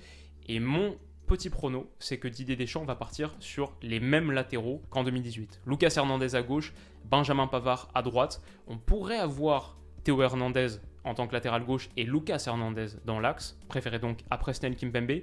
Et 0.48 0.60
mon 0.60 0.98
petit 1.32 1.50
prono, 1.50 1.90
c'est 1.98 2.18
que 2.18 2.28
Didier 2.28 2.58
Deschamps 2.58 2.84
va 2.84 2.96
partir 2.96 3.34
sur 3.40 3.74
les 3.82 4.02
mêmes 4.02 4.32
latéraux 4.32 4.82
qu'en 4.90 5.06
2018. 5.06 5.62
Lucas 5.66 5.94
Hernandez 5.96 6.36
à 6.36 6.42
gauche, 6.42 6.74
Benjamin 7.06 7.48
Pavard 7.48 7.90
à 7.96 8.02
droite. 8.02 8.42
On 8.68 8.78
pourrait 8.78 9.18
avoir 9.18 9.78
Théo 10.04 10.22
Hernandez 10.22 10.80
en 11.06 11.14
tant 11.14 11.28
que 11.28 11.34
latéral 11.34 11.64
gauche 11.64 11.90
et 11.96 12.04
Lucas 12.04 12.44
Hernandez 12.48 12.88
dans 13.06 13.22
l'axe, 13.22 13.58
préféré 13.70 13.98
donc 13.98 14.20
après 14.30 14.54
Snell 14.54 14.76
Kimpembe. 14.76 15.22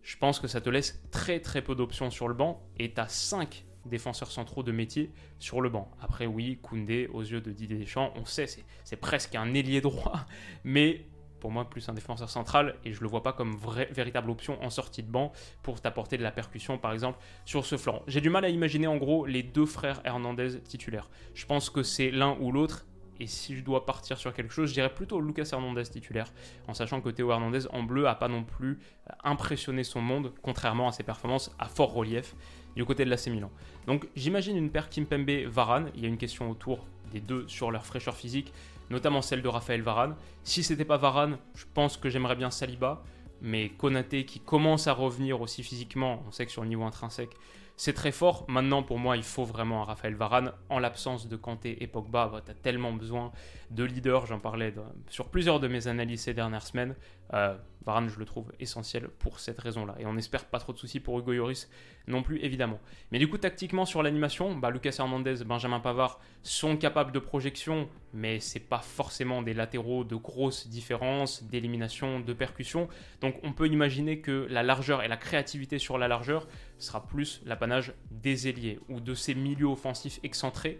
Je 0.00 0.16
pense 0.16 0.40
que 0.40 0.48
ça 0.48 0.62
te 0.62 0.70
laisse 0.70 1.02
très 1.10 1.38
très 1.38 1.60
peu 1.60 1.74
d'options 1.74 2.10
sur 2.10 2.28
le 2.28 2.34
banc 2.34 2.62
et 2.78 2.94
tu 2.94 2.98
as 3.02 3.08
5 3.08 3.66
défenseurs 3.84 4.30
centraux 4.30 4.62
de 4.62 4.72
métier 4.72 5.12
sur 5.38 5.60
le 5.60 5.68
banc. 5.68 5.90
Après 6.00 6.24
oui, 6.24 6.60
Koundé, 6.62 7.10
aux 7.12 7.20
yeux 7.20 7.42
de 7.42 7.52
Didier 7.52 7.76
Deschamps, 7.76 8.10
on 8.16 8.24
sait, 8.24 8.46
c'est 8.84 8.96
presque 8.96 9.34
un 9.34 9.52
ailier 9.52 9.82
droit, 9.82 10.24
mais 10.64 11.04
pour 11.42 11.50
moi 11.50 11.68
plus 11.68 11.88
un 11.88 11.92
défenseur 11.92 12.30
central 12.30 12.76
et 12.84 12.92
je 12.92 13.00
le 13.00 13.08
vois 13.08 13.24
pas 13.24 13.32
comme 13.32 13.56
vraie, 13.56 13.88
véritable 13.90 14.30
option 14.30 14.62
en 14.62 14.70
sortie 14.70 15.02
de 15.02 15.10
banc 15.10 15.32
pour 15.64 15.80
t'apporter 15.80 16.16
de 16.16 16.22
la 16.22 16.30
percussion 16.30 16.78
par 16.78 16.92
exemple 16.92 17.18
sur 17.44 17.66
ce 17.66 17.76
flanc. 17.76 18.00
J'ai 18.06 18.20
du 18.20 18.30
mal 18.30 18.44
à 18.44 18.48
imaginer 18.48 18.86
en 18.86 18.96
gros 18.96 19.26
les 19.26 19.42
deux 19.42 19.66
frères 19.66 20.00
Hernandez 20.04 20.60
titulaires. 20.60 21.10
Je 21.34 21.44
pense 21.44 21.68
que 21.68 21.82
c'est 21.82 22.12
l'un 22.12 22.36
ou 22.38 22.52
l'autre 22.52 22.86
et 23.18 23.26
si 23.26 23.56
je 23.56 23.64
dois 23.64 23.84
partir 23.84 24.18
sur 24.18 24.32
quelque 24.32 24.54
chose, 24.54 24.68
je 24.68 24.74
dirais 24.74 24.94
plutôt 24.94 25.20
Lucas 25.20 25.48
Hernandez 25.52 25.82
titulaire, 25.82 26.32
en 26.68 26.74
sachant 26.74 27.00
que 27.00 27.08
Théo 27.08 27.32
Hernandez 27.32 27.66
en 27.72 27.82
bleu 27.82 28.06
a 28.06 28.14
pas 28.14 28.28
non 28.28 28.44
plus 28.44 28.78
impressionné 29.24 29.82
son 29.82 30.00
monde, 30.00 30.32
contrairement 30.42 30.86
à 30.86 30.92
ses 30.92 31.02
performances 31.02 31.50
à 31.58 31.66
fort 31.66 31.92
relief 31.92 32.36
du 32.76 32.84
côté 32.84 33.04
de 33.04 33.10
l'AC 33.10 33.26
Milan. 33.26 33.50
Donc 33.88 34.06
j'imagine 34.14 34.56
une 34.56 34.70
paire 34.70 34.88
Kimpembe-Varane, 34.88 35.90
il 35.96 36.02
y 36.02 36.04
a 36.04 36.08
une 36.08 36.18
question 36.18 36.48
autour 36.48 36.86
des 37.10 37.20
deux 37.20 37.48
sur 37.48 37.72
leur 37.72 37.84
fraîcheur 37.84 38.16
physique, 38.16 38.52
notamment 38.92 39.22
celle 39.22 39.42
de 39.42 39.48
Raphaël 39.48 39.82
Varane. 39.82 40.14
Si 40.44 40.62
c'était 40.62 40.84
pas 40.84 40.98
Varane, 40.98 41.38
je 41.54 41.64
pense 41.72 41.96
que 41.96 42.10
j'aimerais 42.10 42.36
bien 42.36 42.50
Saliba, 42.50 43.02
mais 43.40 43.70
Konaté 43.70 44.24
qui 44.24 44.38
commence 44.38 44.86
à 44.86 44.92
revenir 44.92 45.40
aussi 45.40 45.62
physiquement, 45.64 46.22
on 46.28 46.30
sait 46.30 46.46
que 46.46 46.52
sur 46.52 46.62
le 46.62 46.68
niveau 46.68 46.84
intrinsèque, 46.84 47.34
c'est 47.76 47.94
très 47.94 48.12
fort. 48.12 48.44
Maintenant, 48.48 48.82
pour 48.82 48.98
moi, 48.98 49.16
il 49.16 49.22
faut 49.22 49.44
vraiment 49.44 49.82
un 49.82 49.84
Raphaël 49.86 50.14
Varane. 50.14 50.52
En 50.68 50.78
l'absence 50.78 51.26
de 51.26 51.36
Kanté 51.36 51.82
et 51.82 51.86
Pogba, 51.86 52.28
bah, 52.28 52.42
tu 52.44 52.50
as 52.50 52.54
tellement 52.54 52.92
besoin 52.92 53.32
de 53.70 53.82
leaders. 53.82 54.26
J'en 54.26 54.38
parlais 54.38 54.74
sur 55.08 55.28
plusieurs 55.28 55.58
de 55.58 55.68
mes 55.68 55.88
analyses 55.88 56.20
ces 56.20 56.34
dernières 56.34 56.66
semaines. 56.66 56.94
Euh, 57.34 57.56
Varane, 57.84 58.08
je 58.08 58.18
le 58.18 58.24
trouve 58.24 58.52
essentiel 58.60 59.08
pour 59.08 59.40
cette 59.40 59.58
raison-là. 59.58 59.96
Et 59.98 60.06
on 60.06 60.16
espère 60.16 60.44
pas 60.44 60.60
trop 60.60 60.72
de 60.72 60.78
soucis 60.78 61.00
pour 61.00 61.18
Hugo 61.18 61.32
Lloris 61.32 61.68
non 62.06 62.22
plus, 62.22 62.38
évidemment. 62.40 62.78
Mais 63.10 63.18
du 63.18 63.28
coup, 63.28 63.38
tactiquement, 63.38 63.84
sur 63.84 64.02
l'animation, 64.02 64.54
bah, 64.54 64.70
Lucas 64.70 64.94
Hernandez, 64.98 65.42
Benjamin 65.44 65.80
Pavard 65.80 66.20
sont 66.42 66.76
capables 66.76 67.10
de 67.10 67.18
projection 67.18 67.88
mais 68.12 68.40
c'est 68.40 68.60
pas 68.60 68.78
forcément 68.78 69.42
des 69.42 69.54
latéraux 69.54 70.04
de 70.04 70.16
grosses 70.16 70.68
différences, 70.68 71.44
d'élimination, 71.44 72.20
de 72.20 72.32
percussion. 72.32 72.88
Donc 73.20 73.36
on 73.42 73.52
peut 73.52 73.66
imaginer 73.66 74.20
que 74.20 74.46
la 74.50 74.62
largeur 74.62 75.02
et 75.02 75.08
la 75.08 75.16
créativité 75.16 75.78
sur 75.78 75.98
la 75.98 76.08
largeur 76.08 76.46
sera 76.78 77.06
plus 77.06 77.40
l'apanage 77.46 77.94
des 78.10 78.48
ailiers 78.48 78.80
ou 78.88 79.00
de 79.00 79.14
ces 79.14 79.34
milieux 79.34 79.66
offensifs 79.66 80.20
excentrés, 80.22 80.78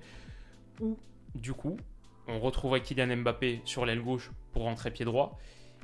ou 0.81 0.99
du 1.35 1.55
coup 1.55 1.77
on 2.29 2.39
retrouverait 2.39 2.83
Kylian 2.83 3.17
Mbappé 3.17 3.63
sur 3.65 3.85
l'aile 3.87 4.03
gauche 4.03 4.31
pour 4.53 4.63
rentrer 4.63 4.91
pied 4.91 5.05
droit. 5.05 5.39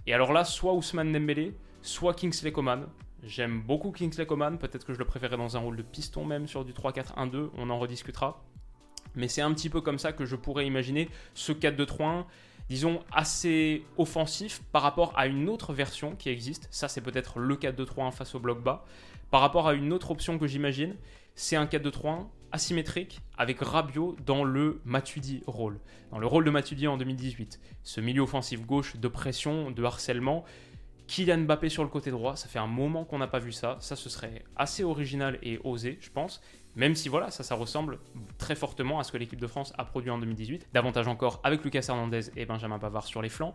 Et 0.08 0.14
alors 0.14 0.32
là, 0.32 0.42
soit 0.42 0.72
Ousmane 0.72 1.12
Dembélé, 1.12 1.54
soit 1.82 2.14
Kingsley 2.14 2.50
Coman. 2.50 2.86
J'aime 3.22 3.60
beaucoup 3.60 3.90
Kingsley 3.92 4.24
Coman, 4.24 4.56
peut-être 4.56 4.86
que 4.86 4.94
je 4.94 4.98
le 4.98 5.04
préférais 5.04 5.36
dans 5.36 5.54
un 5.54 5.60
rôle 5.60 5.76
de 5.76 5.82
piston 5.82 6.24
même 6.24 6.48
sur 6.48 6.64
du 6.64 6.72
3-4-1-2, 6.72 7.50
on 7.58 7.68
en 7.68 7.78
rediscutera. 7.78 8.42
Mais 9.16 9.28
c'est 9.28 9.42
un 9.42 9.52
petit 9.52 9.68
peu 9.68 9.82
comme 9.82 9.98
ça 9.98 10.14
que 10.14 10.24
je 10.24 10.34
pourrais 10.34 10.66
imaginer 10.66 11.10
ce 11.34 11.52
4-2-3-1, 11.52 12.24
disons 12.70 13.00
assez 13.12 13.84
offensif 13.98 14.62
par 14.72 14.80
rapport 14.80 15.12
à 15.14 15.26
une 15.26 15.46
autre 15.50 15.74
version 15.74 16.16
qui 16.16 16.30
existe. 16.30 16.68
Ça, 16.70 16.88
c'est 16.88 17.02
peut-être 17.02 17.38
le 17.38 17.56
4-2-3-1 17.56 18.10
face 18.12 18.34
au 18.34 18.40
bloc 18.40 18.62
bas. 18.62 18.86
Par 19.30 19.42
rapport 19.42 19.68
à 19.68 19.74
une 19.74 19.92
autre 19.92 20.10
option 20.10 20.38
que 20.38 20.46
j'imagine, 20.46 20.96
c'est 21.34 21.56
un 21.56 21.66
4-2-3-1 21.66 22.28
asymétrique 22.52 23.20
avec 23.36 23.60
Rabiot 23.60 24.16
dans 24.24 24.44
le 24.44 24.80
Matuidi 24.84 25.42
rôle. 25.46 25.80
Dans 26.10 26.18
le 26.18 26.26
rôle 26.26 26.44
de 26.44 26.50
Matuidi 26.50 26.86
en 26.86 26.96
2018. 26.96 27.60
Ce 27.82 28.00
milieu 28.00 28.22
offensif 28.22 28.64
gauche 28.64 28.96
de 28.96 29.08
pression, 29.08 29.70
de 29.70 29.84
harcèlement. 29.84 30.44
Kylian 31.06 31.38
Mbappé 31.38 31.70
sur 31.70 31.82
le 31.82 31.88
côté 31.88 32.10
droit, 32.10 32.36
ça 32.36 32.48
fait 32.48 32.58
un 32.58 32.66
moment 32.66 33.04
qu'on 33.04 33.18
n'a 33.18 33.26
pas 33.26 33.38
vu 33.38 33.52
ça. 33.52 33.78
Ça, 33.80 33.96
ce 33.96 34.10
serait 34.10 34.44
assez 34.56 34.84
original 34.84 35.38
et 35.42 35.58
osé, 35.64 35.98
je 36.00 36.10
pense. 36.10 36.42
Même 36.76 36.94
si 36.94 37.08
voilà, 37.08 37.30
ça, 37.30 37.42
ça 37.42 37.54
ressemble 37.54 37.98
très 38.36 38.54
fortement 38.54 39.00
à 39.00 39.04
ce 39.04 39.10
que 39.10 39.16
l'équipe 39.16 39.40
de 39.40 39.46
France 39.46 39.72
a 39.78 39.84
produit 39.84 40.10
en 40.10 40.18
2018. 40.18 40.68
Davantage 40.72 41.08
encore 41.08 41.40
avec 41.42 41.64
Lucas 41.64 41.84
Hernandez 41.88 42.30
et 42.36 42.44
Benjamin 42.44 42.78
Pavard 42.78 43.06
sur 43.06 43.22
les 43.22 43.30
flancs. 43.30 43.54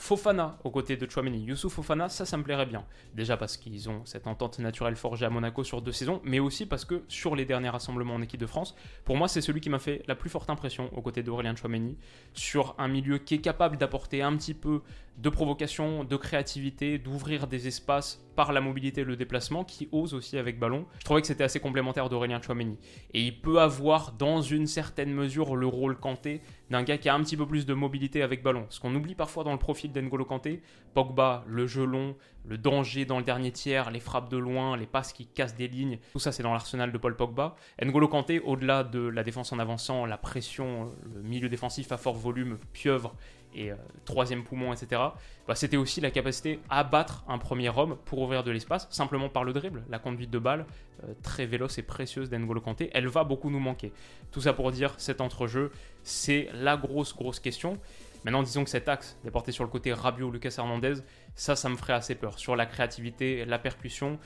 Fofana 0.00 0.58
aux 0.64 0.70
côtés 0.70 0.96
de 0.96 1.08
Chouameni, 1.08 1.44
Youssouf 1.44 1.74
Fofana, 1.74 2.08
ça, 2.08 2.24
ça 2.24 2.38
me 2.38 2.42
plairait 2.42 2.64
bien. 2.64 2.86
Déjà 3.14 3.36
parce 3.36 3.58
qu'ils 3.58 3.90
ont 3.90 4.00
cette 4.06 4.26
entente 4.26 4.58
naturelle 4.58 4.96
forgée 4.96 5.26
à 5.26 5.30
Monaco 5.30 5.62
sur 5.62 5.82
deux 5.82 5.92
saisons, 5.92 6.22
mais 6.24 6.38
aussi 6.38 6.64
parce 6.64 6.86
que 6.86 7.02
sur 7.06 7.36
les 7.36 7.44
derniers 7.44 7.68
rassemblements 7.68 8.14
en 8.14 8.22
équipe 8.22 8.40
de 8.40 8.46
France, 8.46 8.74
pour 9.04 9.18
moi, 9.18 9.28
c'est 9.28 9.42
celui 9.42 9.60
qui 9.60 9.68
m'a 9.68 9.78
fait 9.78 10.02
la 10.08 10.14
plus 10.14 10.30
forte 10.30 10.48
impression 10.48 10.88
aux 10.96 11.02
côtés 11.02 11.22
d'Aurélien 11.22 11.54
Chouameni, 11.54 11.98
sur 12.32 12.74
un 12.78 12.88
milieu 12.88 13.18
qui 13.18 13.34
est 13.34 13.40
capable 13.42 13.76
d'apporter 13.76 14.22
un 14.22 14.34
petit 14.36 14.54
peu 14.54 14.80
de 15.18 15.28
provocation, 15.28 16.02
de 16.02 16.16
créativité, 16.16 16.96
d'ouvrir 16.98 17.46
des 17.46 17.68
espaces 17.68 18.24
par 18.36 18.54
la 18.54 18.62
mobilité 18.62 19.02
et 19.02 19.04
le 19.04 19.16
déplacement, 19.16 19.64
qui 19.64 19.86
ose 19.92 20.14
aussi 20.14 20.38
avec 20.38 20.58
ballon. 20.58 20.86
Je 20.98 21.04
trouvais 21.04 21.20
que 21.20 21.26
c'était 21.26 21.44
assez 21.44 21.60
complémentaire 21.60 22.08
d'Aurélien 22.08 22.40
Chouameni. 22.40 22.78
Et 23.12 23.20
il 23.20 23.38
peut 23.38 23.60
avoir, 23.60 24.12
dans 24.12 24.40
une 24.40 24.66
certaine 24.66 25.12
mesure, 25.12 25.56
le 25.56 25.66
rôle 25.66 25.98
Kanté 25.98 26.40
d'un 26.70 26.82
gars 26.82 26.98
qui 26.98 27.08
a 27.08 27.14
un 27.14 27.22
petit 27.22 27.36
peu 27.36 27.46
plus 27.46 27.66
de 27.66 27.74
mobilité 27.74 28.22
avec 28.22 28.42
ballon. 28.42 28.66
Ce 28.68 28.80
qu'on 28.80 28.94
oublie 28.94 29.14
parfois 29.14 29.44
dans 29.44 29.52
le 29.52 29.58
profil 29.58 29.92
d'Engolo 29.92 30.24
Kanté, 30.24 30.62
Pogba, 30.94 31.44
le 31.46 31.66
jeu 31.66 31.84
long, 31.84 32.16
le 32.46 32.56
danger 32.56 33.04
dans 33.04 33.18
le 33.18 33.24
dernier 33.24 33.52
tiers, 33.52 33.90
les 33.90 34.00
frappes 34.00 34.30
de 34.30 34.36
loin, 34.36 34.76
les 34.76 34.86
passes 34.86 35.12
qui 35.12 35.26
cassent 35.26 35.56
des 35.56 35.68
lignes, 35.68 35.98
tout 36.12 36.18
ça 36.18 36.32
c'est 36.32 36.42
dans 36.42 36.52
l'arsenal 36.52 36.92
de 36.92 36.98
Paul 36.98 37.16
Pogba. 37.16 37.56
N'Golo 37.82 38.08
Kanté, 38.08 38.40
au-delà 38.40 38.84
de 38.84 39.00
la 39.00 39.22
défense 39.22 39.52
en 39.52 39.58
avançant, 39.58 40.06
la 40.06 40.16
pression, 40.16 40.92
le 41.14 41.22
milieu 41.22 41.48
défensif 41.48 41.92
à 41.92 41.96
fort 41.96 42.16
volume, 42.16 42.58
pieuvre 42.72 43.14
et 43.54 43.72
euh, 43.72 43.76
troisième 44.04 44.44
poumon, 44.44 44.72
etc. 44.72 45.02
Bah, 45.46 45.54
c'était 45.54 45.76
aussi 45.76 46.00
la 46.00 46.10
capacité 46.10 46.60
à 46.68 46.84
battre 46.84 47.24
un 47.28 47.38
premier 47.38 47.68
homme 47.68 47.96
pour 48.04 48.20
ouvrir 48.20 48.44
de 48.44 48.50
l'espace, 48.50 48.86
simplement 48.90 49.28
par 49.28 49.44
le 49.44 49.52
dribble. 49.52 49.84
La 49.88 49.98
conduite 49.98 50.30
de 50.30 50.38
balle, 50.38 50.66
euh, 51.04 51.12
très 51.22 51.46
véloce 51.46 51.78
et 51.78 51.82
précieuse 51.82 52.30
d'Engolo 52.30 52.60
Kanté, 52.60 52.90
elle 52.92 53.08
va 53.08 53.24
beaucoup 53.24 53.50
nous 53.50 53.60
manquer. 53.60 53.92
Tout 54.30 54.40
ça 54.40 54.52
pour 54.52 54.70
dire, 54.72 54.94
cet 54.98 55.20
entrejeu, 55.20 55.72
c'est 56.02 56.48
la 56.54 56.76
grosse, 56.76 57.14
grosse 57.14 57.40
question. 57.40 57.78
Maintenant, 58.24 58.42
disons 58.42 58.64
que 58.64 58.70
cet 58.70 58.88
axe 58.88 59.16
déporté 59.24 59.50
sur 59.50 59.64
le 59.64 59.70
côté 59.70 59.92
Rabiot, 59.92 60.30
Lucas 60.30 60.54
Hernandez, 60.58 60.94
ça, 61.34 61.56
ça 61.56 61.68
me 61.68 61.76
ferait 61.76 61.94
assez 61.94 62.14
peur. 62.14 62.38
Sur 62.38 62.54
la 62.54 62.66
créativité, 62.66 63.46
la 63.46 63.58
percussion, 63.58 64.18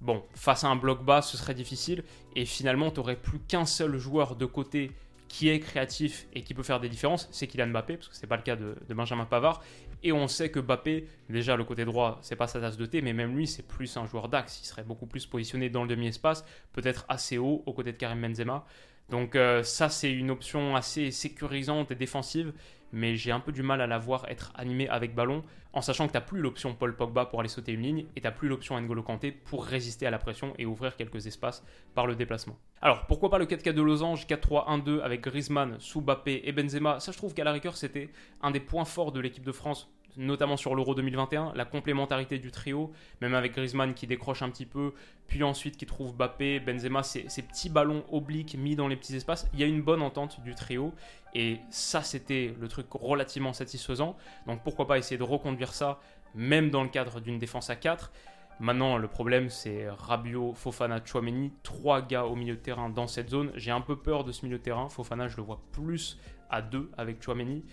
bon, 0.00 0.22
face 0.34 0.64
à 0.64 0.68
un 0.68 0.76
bloc 0.76 1.02
bas, 1.02 1.22
ce 1.22 1.36
serait 1.38 1.54
difficile. 1.54 2.04
Et 2.36 2.44
finalement, 2.44 2.90
tu 2.90 3.00
plus 3.16 3.38
qu'un 3.40 3.64
seul 3.64 3.96
joueur 3.96 4.36
de 4.36 4.44
côté 4.44 4.92
qui 5.34 5.48
est 5.48 5.58
créatif 5.58 6.28
et 6.32 6.42
qui 6.42 6.54
peut 6.54 6.62
faire 6.62 6.78
des 6.78 6.88
différences, 6.88 7.28
c'est 7.32 7.48
Kylian 7.48 7.66
Mbappé, 7.66 7.96
parce 7.96 8.08
que 8.08 8.14
c'est 8.14 8.28
pas 8.28 8.36
le 8.36 8.42
cas 8.42 8.54
de, 8.54 8.76
Benjamin 8.90 9.24
Pavard. 9.24 9.64
Et 10.04 10.12
on 10.12 10.28
sait 10.28 10.48
que 10.48 10.60
Mbappé, 10.60 11.08
déjà 11.28 11.56
le 11.56 11.64
côté 11.64 11.84
droit, 11.84 12.20
c'est 12.22 12.36
pas 12.36 12.46
sa 12.46 12.60
tasse 12.60 12.76
de 12.76 12.86
thé, 12.86 13.02
mais 13.02 13.12
même 13.12 13.34
lui, 13.34 13.48
c'est 13.48 13.66
plus 13.66 13.96
un 13.96 14.06
joueur 14.06 14.28
d'axe. 14.28 14.60
Il 14.62 14.66
serait 14.66 14.84
beaucoup 14.84 15.06
plus 15.06 15.26
positionné 15.26 15.70
dans 15.70 15.82
le 15.82 15.88
demi-espace, 15.88 16.44
peut-être 16.72 17.04
assez 17.08 17.36
haut, 17.36 17.64
aux 17.66 17.72
côtés 17.72 17.90
de 17.90 17.96
Karim 17.96 18.22
Benzema. 18.22 18.64
Donc 19.08 19.34
euh, 19.34 19.64
ça, 19.64 19.88
c'est 19.88 20.12
une 20.12 20.30
option 20.30 20.76
assez 20.76 21.10
sécurisante 21.10 21.90
et 21.90 21.96
défensive, 21.96 22.52
mais 22.94 23.16
j'ai 23.16 23.32
un 23.32 23.40
peu 23.40 23.52
du 23.52 23.62
mal 23.62 23.80
à 23.80 23.86
la 23.86 23.98
voir 23.98 24.24
être 24.28 24.52
animée 24.54 24.88
avec 24.88 25.14
ballon, 25.14 25.42
en 25.72 25.82
sachant 25.82 26.06
que 26.06 26.12
tu 26.12 26.16
n'as 26.16 26.22
plus 26.22 26.40
l'option 26.40 26.74
Paul 26.74 26.94
Pogba 26.94 27.26
pour 27.26 27.40
aller 27.40 27.48
sauter 27.48 27.72
une 27.72 27.82
ligne, 27.82 28.06
et 28.14 28.20
tu 28.20 28.26
n'as 28.26 28.30
plus 28.30 28.48
l'option 28.48 28.80
N'Golo 28.80 29.02
Kanté 29.02 29.32
pour 29.32 29.64
résister 29.64 30.06
à 30.06 30.10
la 30.10 30.18
pression 30.18 30.54
et 30.58 30.64
ouvrir 30.64 30.96
quelques 30.96 31.26
espaces 31.26 31.64
par 31.94 32.06
le 32.06 32.14
déplacement. 32.14 32.56
Alors, 32.80 33.06
pourquoi 33.06 33.30
pas 33.30 33.38
le 33.38 33.46
4-4 33.46 33.72
de 33.72 33.82
losange, 33.82 34.26
4-3-1-2 34.26 35.00
avec 35.00 35.22
Griezmann, 35.22 35.78
Mbappé 35.94 36.42
et 36.44 36.52
Benzema? 36.52 37.00
Ça, 37.00 37.10
je 37.12 37.18
trouve 37.18 37.34
qu'à 37.34 37.44
la 37.44 37.52
rigueur, 37.52 37.76
c'était 37.76 38.10
un 38.40 38.52
des 38.52 38.60
points 38.60 38.84
forts 38.84 39.10
de 39.10 39.20
l'équipe 39.20 39.44
de 39.44 39.52
France 39.52 39.90
notamment 40.16 40.56
sur 40.56 40.74
l'Euro 40.74 40.94
2021, 40.94 41.52
la 41.54 41.64
complémentarité 41.64 42.38
du 42.38 42.50
trio, 42.50 42.92
même 43.20 43.34
avec 43.34 43.54
Griezmann 43.54 43.94
qui 43.94 44.06
décroche 44.06 44.42
un 44.42 44.50
petit 44.50 44.66
peu, 44.66 44.92
puis 45.26 45.42
ensuite 45.42 45.76
qui 45.76 45.86
trouve 45.86 46.14
Bappé, 46.14 46.60
Benzema, 46.60 47.02
ces, 47.02 47.24
petits 47.42 47.70
ballons 47.70 48.04
obliques 48.10 48.56
mis 48.56 48.76
dans 48.76 48.88
les 48.88 48.96
petits 48.96 49.16
espaces, 49.16 49.48
il 49.52 49.60
y 49.60 49.62
a 49.62 49.66
une 49.66 49.82
bonne 49.82 50.02
entente 50.02 50.40
du 50.42 50.54
trio, 50.54 50.92
et 51.34 51.58
ça 51.70 52.02
c'était 52.02 52.54
le 52.60 52.68
truc 52.68 52.86
relativement 52.92 53.52
satisfaisant, 53.52 54.16
donc 54.46 54.62
pourquoi 54.62 54.86
pas 54.86 54.98
essayer 54.98 55.18
de 55.18 55.22
reconduire 55.22 55.72
ça, 55.72 56.00
même 56.34 56.70
dans 56.70 56.82
le 56.82 56.88
cadre 56.88 57.20
d'une 57.20 57.38
défense 57.38 57.70
à 57.70 57.76
4. 57.76 58.12
Maintenant, 58.60 58.98
le 58.98 59.08
problème, 59.08 59.48
c'est 59.50 59.88
Rabiot, 59.90 60.54
Fofana, 60.54 61.04
Chouameni, 61.04 61.52
trois 61.64 62.02
gars 62.02 62.24
au 62.24 62.36
milieu 62.36 62.54
de 62.54 62.60
terrain 62.60 62.88
dans 62.88 63.08
cette 63.08 63.30
zone. 63.30 63.50
J'ai 63.56 63.72
un 63.72 63.80
peu 63.80 63.96
peur 63.96 64.22
de 64.22 64.30
ce 64.30 64.44
milieu 64.46 64.58
de 64.58 64.62
terrain. 64.62 64.88
Fofana, 64.88 65.26
je 65.26 65.36
le 65.36 65.42
vois 65.42 65.60
plus 65.72 66.20
à 66.50 66.62
deux 66.62 66.88
avec 66.96 67.20
Chouameni 67.20 67.64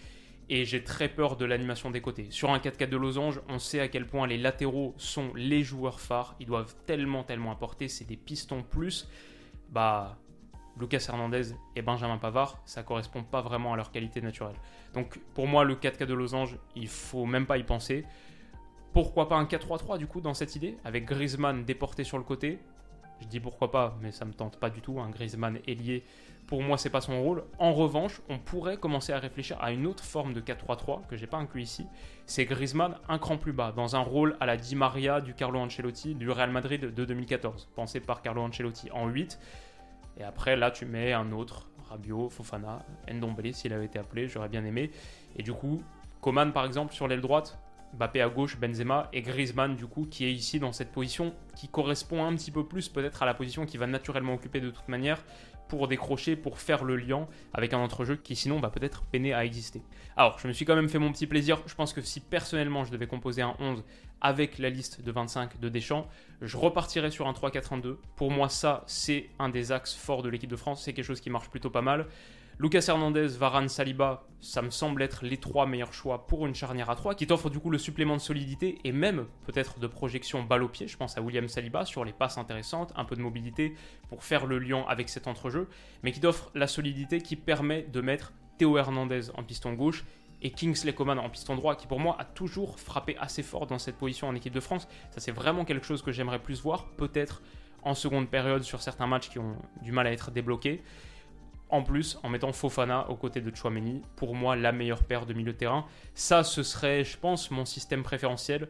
et 0.52 0.66
j'ai 0.66 0.84
très 0.84 1.08
peur 1.08 1.38
de 1.38 1.46
l'animation 1.46 1.92
des 1.92 2.02
côtés. 2.02 2.28
Sur 2.30 2.52
un 2.52 2.58
4-4 2.58 2.90
de 2.90 2.98
losange, 2.98 3.42
on 3.48 3.58
sait 3.58 3.80
à 3.80 3.88
quel 3.88 4.06
point 4.06 4.28
les 4.28 4.38
latéraux 4.38 4.94
sont 4.98 5.32
les 5.34 5.64
joueurs 5.64 6.02
phares, 6.02 6.36
ils 6.42 6.46
doivent 6.46 6.76
tellement 6.86 7.24
tellement 7.24 7.52
apporter, 7.52 7.88
c'est 7.88 8.04
des 8.04 8.18
pistons 8.18 8.62
plus. 8.62 9.08
Bah 9.70 10.18
Lucas 10.82 11.06
Hernandez 11.08 11.54
et 11.76 11.82
Benjamin 11.82 12.18
Pavard, 12.18 12.60
ça 12.66 12.84
correspond 12.84 13.24
pas 13.24 13.42
vraiment 13.42 13.74
à 13.74 13.78
leur 13.78 13.92
qualité 13.92 14.20
naturelle. 14.22 14.58
Donc 14.94 15.20
pour 15.34 15.48
moi 15.48 15.64
le 15.64 15.76
4-4 15.76 16.06
de 16.08 16.14
losange, 16.14 16.58
il 16.76 16.88
faut 16.90 17.26
même 17.26 17.46
pas 17.46 17.58
y 17.58 17.64
penser. 17.64 18.04
Pourquoi 18.92 19.30
pas 19.30 19.38
un 19.38 19.46
4-3-3 19.46 19.98
du 19.98 20.08
coup 20.08 20.20
dans 20.20 20.34
cette 20.34 20.56
idée? 20.56 20.78
Avec 20.84 21.06
Griezmann 21.06 21.64
déporté 21.64 22.04
sur 22.04 22.18
le 22.18 22.24
côté, 22.26 22.60
je 23.22 23.28
dis 23.28 23.40
pourquoi 23.40 23.72
pas, 23.72 23.96
mais 24.02 24.12
ça 24.12 24.26
me 24.26 24.34
tente 24.34 24.60
pas 24.60 24.70
du 24.70 24.82
tout. 24.82 25.00
Un 25.00 25.10
Griezmann 25.10 25.60
ailier, 25.68 26.04
pour 26.48 26.64
moi, 26.64 26.78
c'est 26.78 26.90
pas 26.90 27.02
son 27.02 27.22
rôle. 27.22 27.44
En 27.60 27.72
revanche, 27.74 28.20
on 28.28 28.40
pourrait 28.40 28.78
commencer 28.78 29.14
à 29.14 29.20
réfléchir 29.20 29.58
à 29.62 29.72
une 29.72 29.86
autre 29.86 30.04
forme 30.04 30.34
de 30.34 30.42
4-3-3 30.42 31.08
que 31.08 31.16
j'ai 31.16 31.28
pas 31.28 31.38
inclus 31.38 31.62
ici. 31.62 31.86
C'est 32.26 32.46
Griezmann 32.46 32.98
un 33.08 33.20
cran 33.20 33.38
plus 33.38 33.54
bas, 33.54 33.72
dans 33.72 33.96
un 33.96 34.00
rôle 34.02 34.36
à 34.40 34.48
la 34.48 34.58
Di 34.58 34.76
Maria 34.76 35.22
du 35.22 35.36
Carlo 35.36 35.60
Ancelotti 35.60 36.16
du 36.16 36.30
Real 36.30 36.50
Madrid 36.50 36.82
de 36.82 37.06
2014, 37.06 37.70
pensé 37.76 38.00
par 38.00 38.22
Carlo 38.22 38.42
Ancelotti 38.42 38.90
en 38.92 39.08
8. 39.08 39.40
Et 40.18 40.24
après, 40.24 40.56
là, 40.56 40.72
tu 40.72 40.86
mets 40.86 41.14
un 41.14 41.32
autre, 41.32 41.70
Rabiot, 41.90 42.30
Fofana, 42.30 42.86
Ndombele, 43.12 43.54
s'il 43.54 43.74
avait 43.74 43.86
été 43.86 44.00
appelé, 44.00 44.28
j'aurais 44.28 44.50
bien 44.50 44.64
aimé. 44.66 44.92
Et 45.36 45.44
du 45.44 45.54
coup, 45.54 45.82
Coman, 46.22 46.52
par 46.52 46.66
exemple, 46.66 46.94
sur 46.94 47.08
l'aile 47.08 47.22
droite, 47.22 47.60
Mbappé 47.94 48.22
à 48.22 48.30
gauche, 48.30 48.58
Benzema 48.58 49.10
et 49.12 49.22
Griezmann 49.22 49.76
du 49.76 49.86
coup 49.86 50.06
qui 50.10 50.24
est 50.26 50.32
ici 50.32 50.60
dans 50.60 50.72
cette 50.72 50.94
position 50.94 51.34
qui 51.58 51.68
correspond 51.68 52.24
un 52.24 52.34
petit 52.36 52.52
peu 52.52 52.66
plus 52.66 52.88
peut-être 52.88 53.22
à 53.22 53.26
la 53.26 53.34
position 53.34 53.66
qu'il 53.66 53.82
va 53.82 53.88
naturellement 53.88 54.36
occuper 54.36 54.62
de 54.62 54.70
toute 54.70 54.88
manière 54.88 55.22
pour 55.72 55.88
décrocher, 55.88 56.36
pour 56.36 56.60
faire 56.60 56.84
le 56.84 56.98
lien 56.98 57.30
avec 57.54 57.72
un 57.72 57.78
entrejeu 57.78 58.18
qui 58.18 58.36
sinon 58.36 58.60
va 58.60 58.70
peut-être 58.70 59.04
peiner 59.04 59.34
à 59.34 59.46
exister. 59.46 59.82
Alors 60.18 60.38
je 60.38 60.50
me 60.50 60.52
suis 60.52 60.66
quand 60.66 60.76
même 60.76 60.90
fait 60.90 61.00
mon 61.00 61.14
petit 61.14 61.28
plaisir, 61.28 61.62
je 61.66 61.74
pense 61.76 61.94
que 61.94 62.02
si 62.02 62.20
personnellement 62.20 62.84
je 62.84 62.92
devais 62.92 63.08
composer 63.08 63.42
un 63.42 63.56
11 63.58 63.82
avec 64.20 64.60
la 64.60 64.70
liste 64.70 65.02
de 65.02 65.12
25 65.14 65.62
de 65.62 65.70
Deschamps, 65.70 66.10
je 66.42 66.58
repartirais 66.58 67.10
sur 67.10 67.26
un 67.26 67.32
3-4-1-2. 67.32 67.96
Pour 68.18 68.32
moi 68.32 68.50
ça 68.50 68.84
c'est 68.86 69.30
un 69.40 69.48
des 69.48 69.72
axes 69.72 69.96
forts 69.96 70.24
de 70.24 70.28
l'équipe 70.28 70.50
de 70.50 70.58
France, 70.58 70.84
c'est 70.84 70.92
quelque 70.92 71.06
chose 71.06 71.22
qui 71.22 71.30
marche 71.30 71.50
plutôt 71.50 71.70
pas 71.70 71.82
mal. 71.82 72.08
Lucas 72.60 72.86
Hernandez, 72.88 73.28
Varane, 73.28 73.70
Saliba, 73.70 74.28
ça 74.40 74.62
me 74.62 74.70
semble 74.70 75.02
être 75.02 75.24
les 75.24 75.38
trois 75.38 75.66
meilleurs 75.66 75.94
choix 75.94 76.28
pour 76.28 76.46
une 76.46 76.56
charnière 76.56 76.90
à 76.90 76.96
3 76.96 77.16
qui 77.16 77.28
t'offre 77.28 77.50
du 77.50 77.60
coup 77.60 77.70
le 77.70 77.78
supplément 77.78 78.16
de 78.16 78.22
solidité 78.22 78.80
et 78.84 78.92
même 78.92 79.26
peut-être 79.46 79.80
de 79.80 79.88
projection 79.88 80.44
balle 80.44 80.64
au 80.64 80.68
pied. 80.68 80.88
Je 80.88 80.98
pense 80.98 81.18
à 81.18 81.22
William 81.22 81.48
Saliba 81.48 81.86
sur 81.86 82.04
les 82.06 82.14
passes 82.14 82.38
intéressantes, 82.38 82.92
un 82.96 83.06
peu 83.06 83.16
de 83.16 83.22
mobilité 83.22 83.76
pour 84.10 84.24
faire 84.24 84.46
le 84.46 84.60
lien 84.60 84.84
avec 84.88 85.10
cet 85.10 85.28
entrejeu, 85.28 85.68
mais 86.04 86.12
qui 86.12 86.20
t'offre 86.20 86.52
la 86.56 86.68
solidité 86.68 87.22
qui 87.22 87.36
permet 87.36 87.84
de 87.84 88.02
mettre 88.02 88.34
Théo 88.58 88.78
Hernandez 88.78 89.30
en 89.36 89.44
piston 89.44 89.74
gauche 89.74 90.04
et 90.42 90.52
Kingsley 90.52 90.94
Coman 90.94 91.20
en 91.20 91.30
piston 91.30 91.56
droit, 91.56 91.76
qui 91.76 91.88
pour 91.88 92.00
moi 92.00 92.16
a 92.20 92.26
toujours 92.26 92.80
frappé 92.80 93.16
assez 93.20 93.44
fort 93.44 93.68
dans 93.68 93.80
cette 93.80 93.96
position 93.98 94.28
en 94.28 94.36
équipe 94.36 94.54
de 94.54 94.60
France. 94.60 94.88
Ça, 95.12 95.20
c'est 95.20 95.32
vraiment 95.32 95.66
quelque 95.66 95.86
chose 95.86 96.02
que 96.02 96.12
j'aimerais 96.12 96.40
plus 96.40 96.62
voir, 96.62 96.88
peut-être 96.98 97.42
en 97.84 97.94
seconde 97.94 98.28
période 98.30 98.64
sur 98.64 98.82
certains 98.82 99.08
matchs 99.08 99.30
qui 99.30 99.40
ont 99.40 99.56
du 99.82 99.92
mal 99.92 100.08
à 100.08 100.12
être 100.12 100.32
débloqués. 100.32 100.84
En 101.72 101.84
plus, 101.84 102.20
en 102.24 102.30
mettant 102.30 102.52
Fofana 102.52 103.10
aux 103.10 103.16
côtés 103.16 103.40
de 103.40 103.56
Chouameni, 103.56 104.02
pour 104.18 104.36
moi 104.36 104.58
la 104.58 104.74
meilleure 104.74 105.04
paire 105.04 105.26
de 105.26 105.34
milieu 105.34 105.54
de 105.54 105.58
terrain. 105.58 105.86
Ça, 106.14 106.44
ce 106.44 106.64
serait, 106.64 107.06
je 107.06 107.18
pense, 107.18 107.50
mon 107.50 107.64
système 107.64 108.04
préférentiel. 108.04 108.68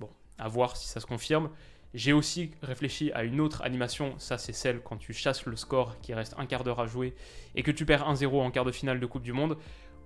Bon, 0.00 0.10
à 0.38 0.48
voir 0.48 0.76
si 0.76 0.88
ça 0.88 0.98
se 0.98 1.06
confirme. 1.06 1.50
J'ai 1.94 2.12
aussi 2.12 2.50
réfléchi 2.62 3.12
à 3.12 3.22
une 3.22 3.38
autre 3.38 3.62
animation, 3.62 4.14
ça 4.18 4.38
c'est 4.38 4.54
celle 4.54 4.80
quand 4.80 4.96
tu 4.96 5.12
chasses 5.12 5.44
le 5.44 5.56
score 5.56 6.00
qui 6.00 6.14
reste 6.14 6.34
un 6.38 6.46
quart 6.46 6.64
d'heure 6.64 6.80
à 6.80 6.86
jouer 6.86 7.14
et 7.54 7.62
que 7.62 7.70
tu 7.70 7.84
perds 7.84 8.10
1-0 8.10 8.40
en 8.40 8.50
quart 8.50 8.64
de 8.64 8.72
finale 8.72 8.98
de 8.98 9.04
Coupe 9.04 9.22
du 9.22 9.34
Monde, 9.34 9.58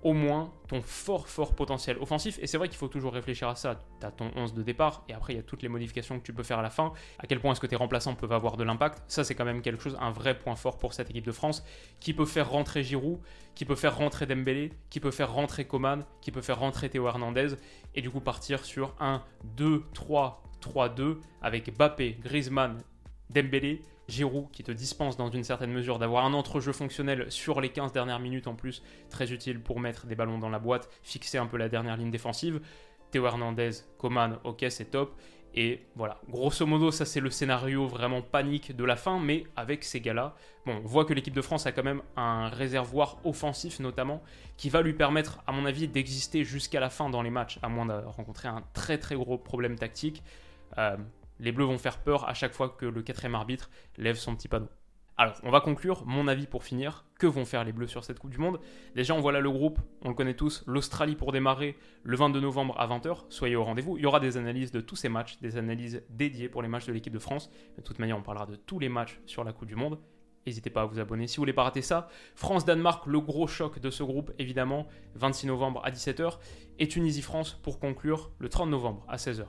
au 0.06 0.12
moins 0.12 0.52
ton 0.68 0.82
fort 0.82 1.26
fort 1.26 1.56
potentiel 1.56 1.98
offensif. 1.98 2.38
Et 2.40 2.46
c'est 2.46 2.58
vrai 2.58 2.68
qu'il 2.68 2.78
faut 2.78 2.86
toujours 2.86 3.12
réfléchir 3.12 3.48
à 3.48 3.56
ça. 3.56 3.80
Tu 4.00 4.06
as 4.06 4.12
ton 4.12 4.30
11 4.36 4.54
de 4.54 4.62
départ 4.62 5.02
et 5.08 5.14
après 5.14 5.32
il 5.32 5.36
y 5.36 5.38
a 5.40 5.42
toutes 5.42 5.62
les 5.62 5.68
modifications 5.68 6.16
que 6.20 6.24
tu 6.24 6.32
peux 6.32 6.44
faire 6.44 6.60
à 6.60 6.62
la 6.62 6.70
fin. 6.70 6.92
À 7.18 7.26
quel 7.26 7.40
point 7.40 7.50
est-ce 7.50 7.60
que 7.60 7.66
tes 7.66 7.74
remplaçants 7.74 8.14
peuvent 8.14 8.30
avoir 8.30 8.56
de 8.56 8.62
l'impact? 8.62 9.02
Ça 9.08 9.24
c'est 9.24 9.34
quand 9.34 9.44
même 9.44 9.62
quelque 9.62 9.82
chose, 9.82 9.98
un 10.00 10.12
vrai 10.12 10.38
point 10.38 10.54
fort 10.54 10.78
pour 10.78 10.92
cette 10.92 11.10
équipe 11.10 11.26
de 11.26 11.32
France 11.32 11.64
qui 11.98 12.14
peut 12.14 12.24
faire 12.24 12.48
rentrer 12.48 12.84
Giroud, 12.84 13.18
qui 13.56 13.64
peut 13.64 13.74
faire 13.74 13.96
rentrer 13.96 14.26
Dembélé, 14.26 14.72
qui 14.90 15.00
peut 15.00 15.10
faire 15.10 15.32
rentrer 15.32 15.64
Coman, 15.64 16.04
qui 16.20 16.30
peut 16.30 16.40
faire 16.40 16.60
rentrer 16.60 16.88
Théo 16.88 17.08
Hernandez 17.08 17.56
et 17.96 18.00
du 18.00 18.08
coup 18.08 18.20
partir 18.20 18.64
sur 18.64 18.94
1, 19.00 19.24
2, 19.56 19.82
3, 19.92 20.40
3-2 20.62 21.16
avec 21.42 21.76
Bappé, 21.76 22.16
Griezmann, 22.22 22.80
Dembélé, 23.30 23.82
Giroud 24.08 24.50
qui 24.50 24.62
te 24.62 24.72
dispense 24.72 25.16
dans 25.16 25.30
une 25.30 25.44
certaine 25.44 25.72
mesure 25.72 25.98
d'avoir 25.98 26.24
un 26.24 26.34
entrejeu 26.34 26.72
fonctionnel 26.72 27.30
sur 27.30 27.60
les 27.60 27.70
15 27.70 27.92
dernières 27.92 28.20
minutes 28.20 28.46
en 28.46 28.54
plus, 28.54 28.82
très 29.10 29.32
utile 29.32 29.60
pour 29.60 29.80
mettre 29.80 30.06
des 30.06 30.14
ballons 30.14 30.38
dans 30.38 30.48
la 30.48 30.58
boîte, 30.58 30.88
fixer 31.02 31.38
un 31.38 31.46
peu 31.46 31.56
la 31.56 31.68
dernière 31.68 31.96
ligne 31.96 32.10
défensive. 32.10 32.60
Théo 33.10 33.26
Hernandez, 33.26 33.70
Coman, 33.98 34.38
ok 34.44 34.66
c'est 34.68 34.90
top. 34.90 35.14
Et 35.58 35.86
voilà, 35.94 36.20
grosso 36.28 36.66
modo, 36.66 36.90
ça 36.90 37.06
c'est 37.06 37.20
le 37.20 37.30
scénario 37.30 37.86
vraiment 37.86 38.20
panique 38.20 38.76
de 38.76 38.84
la 38.84 38.94
fin, 38.94 39.18
mais 39.18 39.44
avec 39.56 39.84
ces 39.84 40.02
gars-là, 40.02 40.34
bon, 40.66 40.82
on 40.84 40.86
voit 40.86 41.06
que 41.06 41.14
l'équipe 41.14 41.34
de 41.34 41.40
France 41.40 41.64
a 41.64 41.72
quand 41.72 41.82
même 41.82 42.02
un 42.16 42.48
réservoir 42.50 43.16
offensif 43.24 43.80
notamment, 43.80 44.22
qui 44.58 44.68
va 44.68 44.82
lui 44.82 44.92
permettre, 44.92 45.42
à 45.46 45.52
mon 45.52 45.64
avis, 45.64 45.88
d'exister 45.88 46.44
jusqu'à 46.44 46.78
la 46.78 46.90
fin 46.90 47.08
dans 47.08 47.22
les 47.22 47.30
matchs, 47.30 47.58
à 47.62 47.70
moins 47.70 47.86
de 47.86 47.94
rencontrer 47.94 48.48
un 48.48 48.64
très 48.74 48.98
très 48.98 49.14
gros 49.14 49.38
problème 49.38 49.76
tactique. 49.76 50.22
Euh, 50.76 50.98
les 51.38 51.52
Bleus 51.52 51.64
vont 51.64 51.78
faire 51.78 51.98
peur 51.98 52.28
à 52.28 52.34
chaque 52.34 52.54
fois 52.54 52.68
que 52.68 52.86
le 52.86 53.02
quatrième 53.02 53.34
arbitre 53.34 53.70
lève 53.96 54.16
son 54.16 54.34
petit 54.36 54.48
panneau. 54.48 54.68
Alors, 55.18 55.34
on 55.44 55.50
va 55.50 55.60
conclure. 55.60 56.04
Mon 56.04 56.28
avis 56.28 56.46
pour 56.46 56.62
finir. 56.62 57.06
Que 57.18 57.26
vont 57.26 57.46
faire 57.46 57.64
les 57.64 57.72
Bleus 57.72 57.86
sur 57.86 58.04
cette 58.04 58.18
Coupe 58.18 58.30
du 58.30 58.38
Monde? 58.38 58.60
Déjà, 58.94 59.14
on 59.14 59.20
voit 59.20 59.32
là 59.32 59.40
le 59.40 59.50
groupe, 59.50 59.78
on 60.02 60.10
le 60.10 60.14
connaît 60.14 60.34
tous. 60.34 60.62
L'Australie 60.66 61.16
pour 61.16 61.32
démarrer 61.32 61.78
le 62.02 62.16
22 62.18 62.40
novembre 62.40 62.78
à 62.78 62.86
20h. 62.86 63.24
Soyez 63.30 63.56
au 63.56 63.64
rendez-vous. 63.64 63.96
Il 63.96 64.02
y 64.02 64.06
aura 64.06 64.20
des 64.20 64.36
analyses 64.36 64.72
de 64.72 64.82
tous 64.82 64.96
ces 64.96 65.08
matchs, 65.08 65.38
des 65.40 65.56
analyses 65.56 66.02
dédiées 66.10 66.50
pour 66.50 66.60
les 66.60 66.68
matchs 66.68 66.84
de 66.84 66.92
l'équipe 66.92 67.14
de 67.14 67.18
France. 67.18 67.50
De 67.78 67.82
toute 67.82 67.98
manière, 67.98 68.18
on 68.18 68.22
parlera 68.22 68.44
de 68.44 68.56
tous 68.56 68.78
les 68.78 68.90
matchs 68.90 69.18
sur 69.24 69.42
la 69.42 69.54
Coupe 69.54 69.68
du 69.68 69.74
Monde. 69.74 69.98
N'hésitez 70.46 70.68
pas 70.68 70.82
à 70.82 70.84
vous 70.84 71.00
abonner 71.00 71.26
si 71.26 71.38
vous 71.38 71.40
voulez 71.40 71.54
pas 71.54 71.64
rater 71.64 71.82
ça. 71.82 72.08
France-Danemark, 72.34 73.06
le 73.06 73.20
gros 73.20 73.46
choc 73.46 73.80
de 73.80 73.90
ce 73.90 74.02
groupe, 74.02 74.32
évidemment, 74.38 74.86
26 75.14 75.46
novembre 75.46 75.80
à 75.82 75.90
17h. 75.90 76.38
Et 76.78 76.88
Tunisie-France 76.88 77.58
pour 77.62 77.80
conclure 77.80 78.32
le 78.38 78.50
30 78.50 78.68
novembre 78.68 79.04
à 79.08 79.16
16h. 79.16 79.46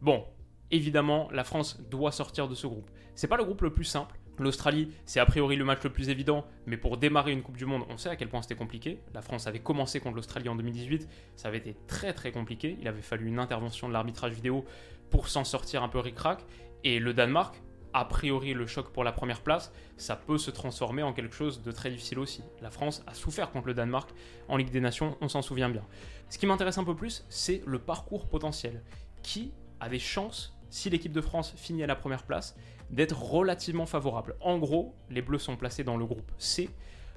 Bon, 0.00 0.24
évidemment, 0.70 1.28
la 1.32 1.44
France 1.44 1.80
doit 1.90 2.12
sortir 2.12 2.48
de 2.48 2.54
ce 2.54 2.66
groupe. 2.66 2.90
C'est 3.14 3.26
pas 3.26 3.36
le 3.36 3.44
groupe 3.44 3.62
le 3.62 3.72
plus 3.72 3.84
simple. 3.84 4.18
L'Australie, 4.38 4.92
c'est 5.04 5.18
a 5.18 5.26
priori 5.26 5.56
le 5.56 5.64
match 5.64 5.82
le 5.82 5.90
plus 5.90 6.10
évident, 6.10 6.46
mais 6.66 6.76
pour 6.76 6.96
démarrer 6.96 7.32
une 7.32 7.42
Coupe 7.42 7.56
du 7.56 7.66
Monde, 7.66 7.82
on 7.88 7.96
sait 7.96 8.08
à 8.08 8.14
quel 8.14 8.28
point 8.28 8.40
c'était 8.40 8.54
compliqué. 8.54 9.00
La 9.12 9.20
France 9.20 9.48
avait 9.48 9.58
commencé 9.58 9.98
contre 9.98 10.14
l'Australie 10.14 10.48
en 10.48 10.54
2018, 10.54 11.08
ça 11.34 11.48
avait 11.48 11.58
été 11.58 11.76
très 11.88 12.12
très 12.12 12.30
compliqué. 12.30 12.76
Il 12.80 12.86
avait 12.86 13.02
fallu 13.02 13.26
une 13.26 13.40
intervention 13.40 13.88
de 13.88 13.92
l'arbitrage 13.92 14.32
vidéo 14.32 14.64
pour 15.10 15.28
s'en 15.28 15.42
sortir 15.42 15.82
un 15.82 15.88
peu 15.88 15.98
ric-rac. 15.98 16.44
Et 16.84 17.00
le 17.00 17.12
Danemark, 17.12 17.60
a 17.92 18.04
priori 18.04 18.54
le 18.54 18.66
choc 18.66 18.92
pour 18.92 19.02
la 19.02 19.10
première 19.10 19.40
place, 19.40 19.72
ça 19.96 20.14
peut 20.14 20.38
se 20.38 20.52
transformer 20.52 21.02
en 21.02 21.12
quelque 21.12 21.34
chose 21.34 21.62
de 21.62 21.72
très 21.72 21.90
difficile 21.90 22.20
aussi. 22.20 22.44
La 22.62 22.70
France 22.70 23.02
a 23.08 23.14
souffert 23.14 23.50
contre 23.50 23.66
le 23.66 23.74
Danemark 23.74 24.10
en 24.46 24.56
Ligue 24.56 24.70
des 24.70 24.80
Nations, 24.80 25.16
on 25.20 25.28
s'en 25.28 25.42
souvient 25.42 25.68
bien. 25.68 25.84
Ce 26.28 26.38
qui 26.38 26.46
m'intéresse 26.46 26.78
un 26.78 26.84
peu 26.84 26.94
plus, 26.94 27.24
c'est 27.28 27.62
le 27.66 27.80
parcours 27.80 28.28
potentiel. 28.28 28.84
Qui 29.22 29.52
a 29.80 29.88
des 29.88 29.98
chances 29.98 30.57
si 30.70 30.90
l'équipe 30.90 31.12
de 31.12 31.20
France 31.20 31.52
finit 31.56 31.82
à 31.82 31.86
la 31.86 31.96
première 31.96 32.24
place, 32.24 32.56
d'être 32.90 33.20
relativement 33.20 33.86
favorable. 33.86 34.36
En 34.40 34.58
gros, 34.58 34.94
les 35.10 35.22
Bleus 35.22 35.38
sont 35.38 35.56
placés 35.56 35.84
dans 35.84 35.96
le 35.96 36.06
groupe 36.06 36.30
C. 36.38 36.70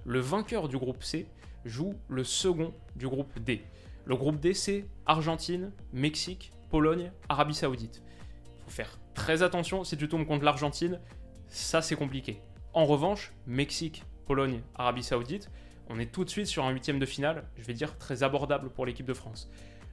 Le 0.05 0.20
vainqueur 0.20 0.67
du 0.67 0.77
groupe 0.77 1.03
C 1.03 1.27
joue 1.65 1.96
le 2.08 2.24
second 2.24 2.74
du 2.96 3.08
groupe 3.08 3.39
D. 3.39 3.63
Le 4.05 4.15
groupe 4.15 4.39
D, 4.39 4.53
c'est 4.53 4.86
Argentine, 5.05 5.72
Mexique, 5.93 6.51
Pologne, 6.70 7.12
Arabie 7.29 7.53
Saoudite. 7.53 8.01
Il 8.44 8.64
faut 8.66 8.72
faire 8.72 9.00
très 9.14 9.44
attention, 9.44 9.83
si 9.83 9.98
tu 9.98 10.07
tombes 10.07 10.25
contre 10.25 10.44
l'Argentine, 10.44 11.00
ça 11.48 11.81
c'est 11.81 11.96
compliqué. 11.96 12.42
En 12.74 12.85
revanche, 12.85 13.33
Mexique, 13.46 14.03
Pologne, 14.25 14.61
Arabie 14.75 15.03
Saoudite, 15.03 15.50
on 15.90 16.00
est 16.00 16.11
tout 16.11 16.24
de 16.24 16.29
suite 16.29 16.48
sur 16.48 16.64
un 16.64 16.72
huitième 16.72 17.00
de 17.00 17.05
finale, 17.05 17.50
je 17.57 17.64
vais 17.64 17.74
dire 17.74 17.98
très 17.98 18.24
abordable 18.24 18.70
pour 18.70 18.85
l'équipe 18.85 19.05
de 19.05 19.14
France. 19.14 19.50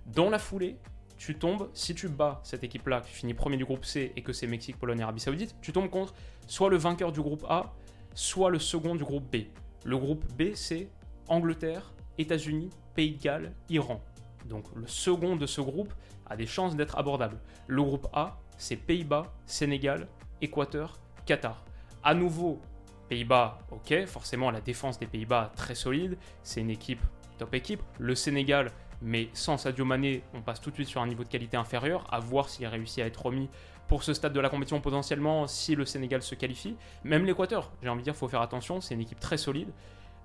Dans 0.07 0.31
la 0.31 0.39
foulée, 0.39 0.77
tu 1.19 1.35
tombes, 1.35 1.69
si 1.75 1.95
tu 1.95 2.09
bats 2.09 2.41
cette 2.45 2.65
équipe-là, 2.65 3.03
tu 3.03 3.13
finis 3.13 3.35
premier 3.35 3.57
du 3.57 3.65
groupe 3.65 3.85
C 3.85 4.13
et 4.17 4.23
que 4.23 4.33
c'est 4.33 4.47
Mexique, 4.47 4.79
Pologne 4.79 5.03
Arabie 5.03 5.21
Saoudite, 5.21 5.57
tu 5.61 5.73
tombes 5.73 5.91
contre 5.91 6.15
soit 6.47 6.71
le 6.71 6.77
vainqueur 6.77 7.13
du 7.13 7.21
groupe 7.21 7.45
A, 7.49 7.75
soit 8.15 8.51
le 8.51 8.59
second 8.59 8.95
du 8.95 9.05
groupe 9.05 9.25
B. 9.31 9.43
Le 9.85 9.99
groupe 9.99 10.25
B, 10.35 10.55
c'est 10.55 10.89
Angleterre, 11.27 11.93
États-Unis, 12.19 12.71
Pays 12.95 13.13
de 13.13 13.23
Galles, 13.23 13.53
Iran. 13.69 14.01
Donc 14.47 14.65
le 14.75 14.87
second 14.87 15.37
de 15.37 15.47
ce 15.47 15.61
groupe 15.61 15.93
a 16.27 16.37
des 16.37 16.47
chances 16.47 16.77
d'être 16.77 16.97
abordable. 16.97 17.39
Le 17.67 17.83
groupe 17.83 18.09
A, 18.13 18.39
c'est 18.57 18.77
Pays-Bas, 18.77 19.33
Sénégal, 19.47 20.09
Équateur, 20.41 20.99
Qatar. 21.27 21.65
À 22.03 22.15
nouveau, 22.15 22.61
Pays-Bas, 23.09 23.59
ok, 23.71 24.07
forcément 24.07 24.51
la 24.51 24.61
défense 24.61 24.99
des 24.99 25.07
Pays-Bas 25.07 25.53
très 25.57 25.75
solide, 25.75 26.17
c'est 26.43 26.61
une 26.61 26.71
équipe, 26.71 27.01
top 27.39 27.55
équipe. 27.55 27.83
Le 27.99 28.15
Sénégal, 28.15 28.73
mais 29.01 29.29
sans 29.33 29.57
Sadio 29.57 29.85
Mané, 29.85 30.23
on 30.35 30.43
passe 30.43 30.61
tout 30.61 30.71
de 30.71 30.75
suite 30.75 30.89
sur 30.89 31.01
un 31.01 31.07
niveau 31.07 31.25
de 31.25 31.29
qualité 31.29 31.57
inférieur, 31.57 32.07
à 32.13 32.19
voir 32.21 32.49
s'il 32.49 32.67
réussit 32.67 33.03
à 33.03 33.07
être 33.07 33.25
remis 33.25 33.49
pour 33.87 34.03
ce 34.03 34.13
stade 34.13 34.33
de 34.33 34.41
la 34.41 34.51
compétition 34.51 34.81
potentiellement 34.81 35.47
si 35.47 35.75
le 35.75 35.85
Sénégal 35.85 36.23
se 36.23 36.35
qualifie. 36.35 36.77
Même 37.05 37.25
l'Équateur, 37.25 37.71
j'ai 37.83 37.89
envie 37.89 38.01
de 38.01 38.05
dire, 38.05 38.15
il 38.15 38.19
faut 38.19 38.29
faire 38.29 38.43
attention, 38.43 38.81
c'est 38.81 38.95
une 38.95 39.01
équipe 39.01 39.21
très 39.21 39.39
solide. 39.39 39.73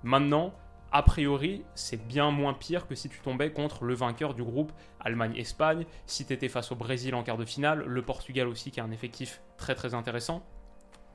Maintenant, 0.02 0.52
a 0.92 1.02
priori, 1.02 1.64
c'est 1.74 2.06
bien 2.06 2.30
moins 2.30 2.54
pire 2.54 2.86
que 2.86 2.94
si 2.94 3.08
tu 3.08 3.18
tombais 3.20 3.50
contre 3.50 3.84
le 3.84 3.94
vainqueur 3.94 4.34
du 4.34 4.44
groupe 4.44 4.70
Allemagne-Espagne, 5.00 5.86
si 6.06 6.24
tu 6.24 6.32
étais 6.32 6.48
face 6.48 6.70
au 6.70 6.76
Brésil 6.76 7.14
en 7.14 7.22
quart 7.22 7.36
de 7.36 7.44
finale, 7.44 7.84
le 7.84 8.02
Portugal 8.02 8.46
aussi 8.46 8.70
qui 8.70 8.80
a 8.80 8.84
un 8.84 8.92
effectif 8.92 9.42
très 9.56 9.74
très 9.74 9.94
intéressant. 9.94 10.44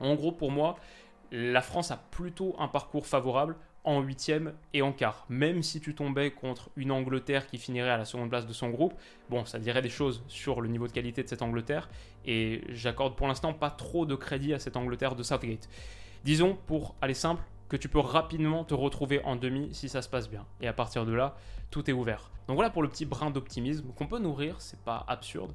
En 0.00 0.14
gros, 0.16 0.32
pour 0.32 0.50
moi, 0.50 0.76
la 1.30 1.62
France 1.62 1.90
a 1.92 1.96
plutôt 1.96 2.56
un 2.58 2.68
parcours 2.68 3.06
favorable 3.06 3.56
en 3.84 4.00
huitième 4.00 4.52
et 4.74 4.82
en 4.82 4.92
quart. 4.92 5.24
Même 5.28 5.62
si 5.62 5.80
tu 5.80 5.94
tombais 5.94 6.30
contre 6.30 6.70
une 6.76 6.92
Angleterre 6.92 7.46
qui 7.46 7.58
finirait 7.58 7.90
à 7.90 7.96
la 7.96 8.04
seconde 8.04 8.28
place 8.28 8.46
de 8.46 8.52
son 8.52 8.70
groupe, 8.70 8.94
bon, 9.28 9.44
ça 9.44 9.58
dirait 9.58 9.82
des 9.82 9.88
choses 9.88 10.22
sur 10.28 10.60
le 10.60 10.68
niveau 10.68 10.86
de 10.86 10.92
qualité 10.92 11.22
de 11.22 11.28
cette 11.28 11.42
Angleterre, 11.42 11.88
et 12.26 12.62
j'accorde 12.68 13.16
pour 13.16 13.26
l'instant 13.26 13.52
pas 13.52 13.70
trop 13.70 14.06
de 14.06 14.14
crédit 14.14 14.52
à 14.54 14.58
cette 14.58 14.76
Angleterre 14.76 15.14
de 15.14 15.22
Southgate. 15.22 15.68
Disons, 16.24 16.58
pour 16.66 16.94
aller 17.00 17.14
simple, 17.14 17.42
que 17.70 17.76
tu 17.76 17.88
peux 17.88 18.00
rapidement 18.00 18.64
te 18.64 18.74
retrouver 18.74 19.24
en 19.24 19.36
demi 19.36 19.68
si 19.72 19.88
ça 19.88 20.02
se 20.02 20.08
passe 20.08 20.28
bien. 20.28 20.44
Et 20.60 20.66
à 20.66 20.72
partir 20.72 21.06
de 21.06 21.12
là, 21.12 21.36
tout 21.70 21.88
est 21.88 21.92
ouvert. 21.92 22.30
Donc 22.48 22.56
voilà 22.56 22.68
pour 22.68 22.82
le 22.82 22.88
petit 22.88 23.06
brin 23.06 23.30
d'optimisme 23.30 23.92
qu'on 23.94 24.08
peut 24.08 24.18
nourrir, 24.18 24.56
c'est 24.58 24.80
pas 24.80 25.04
absurde. 25.06 25.54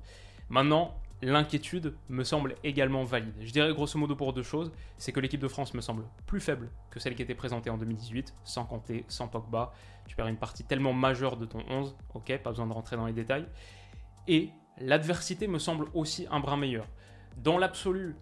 Maintenant, 0.50 0.96
l'inquiétude 1.22 1.96
me 2.10 2.24
semble 2.24 2.56
également 2.64 3.04
valide. 3.04 3.34
Je 3.40 3.52
dirais 3.52 3.72
grosso 3.74 3.98
modo 3.98 4.16
pour 4.16 4.34
deux 4.34 4.44
choses, 4.44 4.72
c'est 4.98 5.12
que 5.12 5.20
l'équipe 5.20 5.40
de 5.40 5.48
France 5.48 5.74
me 5.74 5.82
semble 5.82 6.04
plus 6.26 6.40
faible 6.40 6.70
que 6.90 7.00
celle 7.00 7.16
qui 7.16 7.22
était 7.22 7.36
présentée 7.36 7.70
en 7.70 7.78
2018, 7.78 8.34
sans 8.44 8.66
Kanté, 8.66 9.06
sans 9.08 9.28
Pogba. 9.28 9.74
Tu 10.08 10.16
perds 10.16 10.28
une 10.28 10.38
partie 10.38 10.64
tellement 10.64 10.94
majeure 10.94 11.38
de 11.38 11.46
ton 11.46 11.64
11, 11.70 11.96
ok, 12.14 12.38
pas 12.40 12.50
besoin 12.52 12.68
de 12.68 12.74
rentrer 12.74 12.96
dans 12.96 13.06
les 13.06 13.14
détails. 13.14 13.48
Et 14.28 14.50
l'adversité 14.80 15.48
me 15.48 15.60
semble 15.60 15.88
aussi 15.94 16.28
un 16.30 16.40
brin 16.40 16.58
meilleur. 16.58 16.88
Dans 17.38 17.58
l'absolu, 17.58 18.16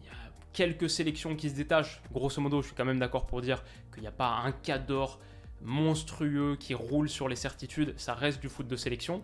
il 0.00 0.06
y 0.06 0.08
a 0.08 0.32
quelques 0.52 0.90
sélections 0.90 1.36
qui 1.36 1.50
se 1.50 1.54
détachent. 1.54 2.02
Grosso 2.12 2.40
modo, 2.40 2.62
je 2.62 2.68
suis 2.68 2.76
quand 2.76 2.84
même 2.84 2.98
d'accord 2.98 3.26
pour 3.26 3.40
dire 3.40 3.62
qu'il 3.92 4.02
n'y 4.02 4.08
a 4.08 4.12
pas 4.12 4.40
un 4.44 4.52
cas 4.52 4.80
monstrueux 5.62 6.56
qui 6.58 6.74
roule 6.74 7.08
sur 7.08 7.28
les 7.28 7.36
certitudes, 7.36 7.94
ça 7.98 8.14
reste 8.14 8.40
du 8.40 8.48
foot 8.48 8.66
de 8.66 8.76
sélection. 8.76 9.22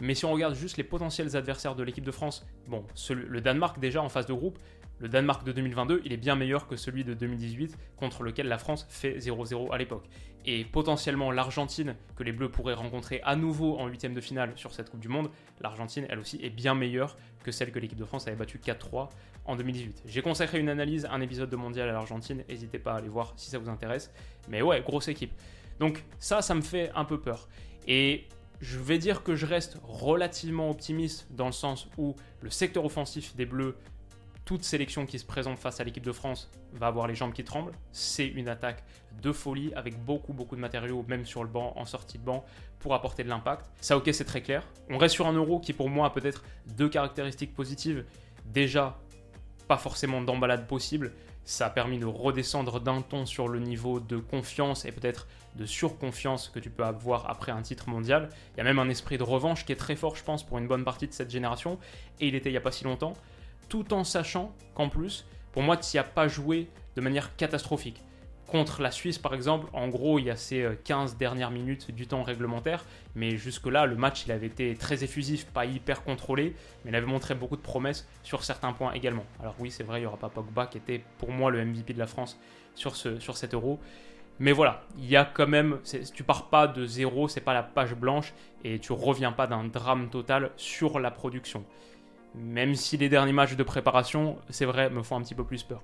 Mais 0.00 0.14
si 0.14 0.24
on 0.24 0.32
regarde 0.32 0.54
juste 0.54 0.76
les 0.76 0.84
potentiels 0.84 1.36
adversaires 1.36 1.74
de 1.74 1.82
l'équipe 1.82 2.04
de 2.04 2.10
France, 2.10 2.46
bon, 2.68 2.84
le 3.10 3.40
Danemark 3.40 3.78
déjà 3.78 4.02
en 4.02 4.08
phase 4.08 4.26
de 4.26 4.32
groupe, 4.32 4.58
le 5.00 5.08
Danemark 5.08 5.44
de 5.44 5.52
2022, 5.52 6.02
il 6.04 6.12
est 6.12 6.18
bien 6.18 6.36
meilleur 6.36 6.66
que 6.66 6.76
celui 6.76 7.04
de 7.04 7.14
2018 7.14 7.76
contre 7.96 8.22
lequel 8.22 8.48
la 8.48 8.58
France 8.58 8.86
fait 8.90 9.16
0-0 9.16 9.72
à 9.72 9.78
l'époque. 9.78 10.04
Et 10.44 10.64
potentiellement 10.64 11.30
l'Argentine, 11.30 11.96
que 12.16 12.22
les 12.22 12.32
Bleus 12.32 12.50
pourraient 12.50 12.74
rencontrer 12.74 13.22
à 13.24 13.34
nouveau 13.34 13.78
en 13.78 13.86
huitième 13.88 14.12
de 14.12 14.20
finale 14.20 14.52
sur 14.56 14.72
cette 14.72 14.90
Coupe 14.90 15.00
du 15.00 15.08
Monde, 15.08 15.30
l'Argentine, 15.62 16.06
elle 16.10 16.18
aussi, 16.18 16.38
est 16.42 16.50
bien 16.50 16.74
meilleure 16.74 17.16
que 17.42 17.50
celle 17.50 17.72
que 17.72 17.78
l'équipe 17.78 17.98
de 17.98 18.04
France 18.04 18.26
avait 18.26 18.36
battue 18.36 18.58
4-3 18.58 19.08
en 19.46 19.56
2018. 19.56 20.02
J'ai 20.04 20.20
consacré 20.20 20.60
une 20.60 20.68
analyse, 20.68 21.08
un 21.10 21.22
épisode 21.22 21.48
de 21.48 21.56
Mondial 21.56 21.88
à 21.88 21.92
l'Argentine, 21.92 22.44
n'hésitez 22.46 22.78
pas 22.78 22.92
à 22.92 22.96
aller 22.98 23.08
voir 23.08 23.32
si 23.36 23.48
ça 23.48 23.58
vous 23.58 23.70
intéresse. 23.70 24.12
Mais 24.50 24.60
ouais, 24.60 24.82
grosse 24.82 25.08
équipe. 25.08 25.32
Donc 25.78 26.04
ça, 26.18 26.42
ça 26.42 26.54
me 26.54 26.60
fait 26.60 26.90
un 26.94 27.06
peu 27.06 27.18
peur. 27.18 27.48
Et 27.88 28.26
je 28.60 28.78
vais 28.78 28.98
dire 28.98 29.22
que 29.22 29.34
je 29.34 29.46
reste 29.46 29.78
relativement 29.82 30.70
optimiste 30.70 31.26
dans 31.30 31.46
le 31.46 31.52
sens 31.52 31.88
où 31.96 32.14
le 32.42 32.50
secteur 32.50 32.84
offensif 32.84 33.34
des 33.36 33.46
Bleus 33.46 33.76
toute 34.50 34.64
sélection 34.64 35.06
qui 35.06 35.18
se 35.20 35.24
présente 35.24 35.60
face 35.60 35.78
à 35.78 35.84
l'équipe 35.84 36.04
de 36.04 36.10
France 36.10 36.50
va 36.72 36.88
avoir 36.88 37.06
les 37.06 37.14
jambes 37.14 37.32
qui 37.32 37.44
tremblent. 37.44 37.70
C'est 37.92 38.26
une 38.26 38.48
attaque 38.48 38.82
de 39.22 39.30
folie 39.30 39.72
avec 39.76 39.96
beaucoup 40.04 40.32
beaucoup 40.32 40.56
de 40.56 40.60
matériaux, 40.60 41.04
même 41.06 41.24
sur 41.24 41.44
le 41.44 41.48
banc, 41.48 41.72
en 41.76 41.84
sortie 41.84 42.18
de 42.18 42.24
banc, 42.24 42.44
pour 42.80 42.94
apporter 42.94 43.22
de 43.22 43.28
l'impact. 43.28 43.70
Ça 43.80 43.96
ok 43.96 44.10
c'est 44.12 44.24
très 44.24 44.42
clair. 44.42 44.66
On 44.88 44.98
reste 44.98 45.14
sur 45.14 45.28
un 45.28 45.34
euro 45.34 45.60
qui 45.60 45.72
pour 45.72 45.88
moi 45.88 46.08
a 46.08 46.10
peut-être 46.10 46.42
deux 46.76 46.88
caractéristiques 46.88 47.54
positives. 47.54 48.04
Déjà, 48.44 48.98
pas 49.68 49.76
forcément 49.76 50.20
d'emballade 50.20 50.66
possible. 50.66 51.12
Ça 51.44 51.66
a 51.66 51.70
permis 51.70 52.00
de 52.00 52.06
redescendre 52.06 52.80
d'un 52.80 53.02
ton 53.02 53.26
sur 53.26 53.46
le 53.46 53.60
niveau 53.60 54.00
de 54.00 54.16
confiance 54.16 54.84
et 54.84 54.90
peut-être 54.90 55.28
de 55.56 55.66
surconfiance 55.66 56.48
que 56.48 56.58
tu 56.58 56.70
peux 56.70 56.84
avoir 56.84 57.28
après 57.28 57.52
un 57.52 57.62
titre 57.62 57.88
mondial. 57.88 58.28
Il 58.54 58.58
y 58.58 58.60
a 58.60 58.64
même 58.64 58.78
un 58.78 58.88
esprit 58.88 59.18
de 59.18 59.22
revanche 59.22 59.64
qui 59.64 59.72
est 59.72 59.76
très 59.76 59.96
fort, 59.96 60.16
je 60.16 60.24
pense, 60.24 60.44
pour 60.44 60.58
une 60.58 60.68
bonne 60.68 60.84
partie 60.84 61.06
de 61.06 61.12
cette 61.12 61.30
génération. 61.30 61.78
Et 62.20 62.28
il 62.28 62.34
était 62.34 62.50
il 62.50 62.52
n'y 62.52 62.58
a 62.58 62.62
pas 62.62 62.72
si 62.72 62.84
longtemps 62.84 63.14
tout 63.70 63.94
en 63.94 64.04
sachant 64.04 64.52
qu'en 64.74 64.90
plus, 64.90 65.24
pour 65.52 65.62
moi, 65.62 65.78
tu 65.78 65.86
n'y 65.94 66.00
as 66.00 66.04
pas 66.04 66.28
joué 66.28 66.68
de 66.96 67.00
manière 67.00 67.34
catastrophique. 67.36 68.02
Contre 68.46 68.82
la 68.82 68.90
Suisse, 68.90 69.16
par 69.16 69.32
exemple, 69.32 69.68
en 69.72 69.88
gros, 69.88 70.18
il 70.18 70.24
y 70.24 70.30
a 70.30 70.34
ces 70.34 70.68
15 70.82 71.12
euh, 71.12 71.16
dernières 71.16 71.52
minutes 71.52 71.92
du 71.92 72.08
temps 72.08 72.24
réglementaire, 72.24 72.84
mais 73.14 73.36
jusque-là, 73.36 73.86
le 73.86 73.94
match, 73.94 74.24
il 74.26 74.32
avait 74.32 74.48
été 74.48 74.74
très 74.74 75.04
effusif, 75.04 75.46
pas 75.46 75.66
hyper 75.66 76.02
contrôlé, 76.02 76.56
mais 76.84 76.90
il 76.90 76.96
avait 76.96 77.06
montré 77.06 77.36
beaucoup 77.36 77.56
de 77.56 77.62
promesses 77.62 78.08
sur 78.24 78.42
certains 78.42 78.72
points 78.72 78.92
également. 78.92 79.24
Alors 79.38 79.54
oui, 79.60 79.70
c'est 79.70 79.84
vrai, 79.84 79.98
il 79.98 80.02
n'y 80.02 80.06
aura 80.06 80.16
pas 80.16 80.28
Pogba 80.28 80.66
qui 80.66 80.78
était 80.78 81.04
pour 81.18 81.30
moi 81.30 81.52
le 81.52 81.64
MVP 81.64 81.94
de 81.94 82.00
la 82.00 82.08
France 82.08 82.40
sur, 82.74 82.96
ce, 82.96 83.20
sur 83.20 83.36
cet 83.36 83.54
euro. 83.54 83.78
Mais 84.40 84.52
voilà, 84.52 84.82
il 84.96 85.04
y 85.04 85.16
a 85.16 85.26
quand 85.26 85.46
même, 85.46 85.80
tu 86.14 86.24
pars 86.24 86.48
pas 86.48 86.66
de 86.66 86.86
zéro, 86.86 87.28
c'est 87.28 87.42
pas 87.42 87.52
la 87.52 87.62
page 87.62 87.94
blanche, 87.94 88.32
et 88.64 88.78
tu 88.78 88.92
reviens 88.92 89.32
pas 89.32 89.46
d'un 89.46 89.64
drame 89.64 90.08
total 90.08 90.50
sur 90.56 90.98
la 90.98 91.10
production. 91.10 91.62
Même 92.34 92.74
si 92.74 92.96
les 92.96 93.10
derniers 93.10 93.34
matchs 93.34 93.54
de 93.54 93.62
préparation, 93.62 94.38
c'est 94.48 94.64
vrai, 94.64 94.88
me 94.88 95.02
font 95.02 95.16
un 95.16 95.20
petit 95.20 95.34
peu 95.34 95.44
plus 95.44 95.62
peur. 95.62 95.82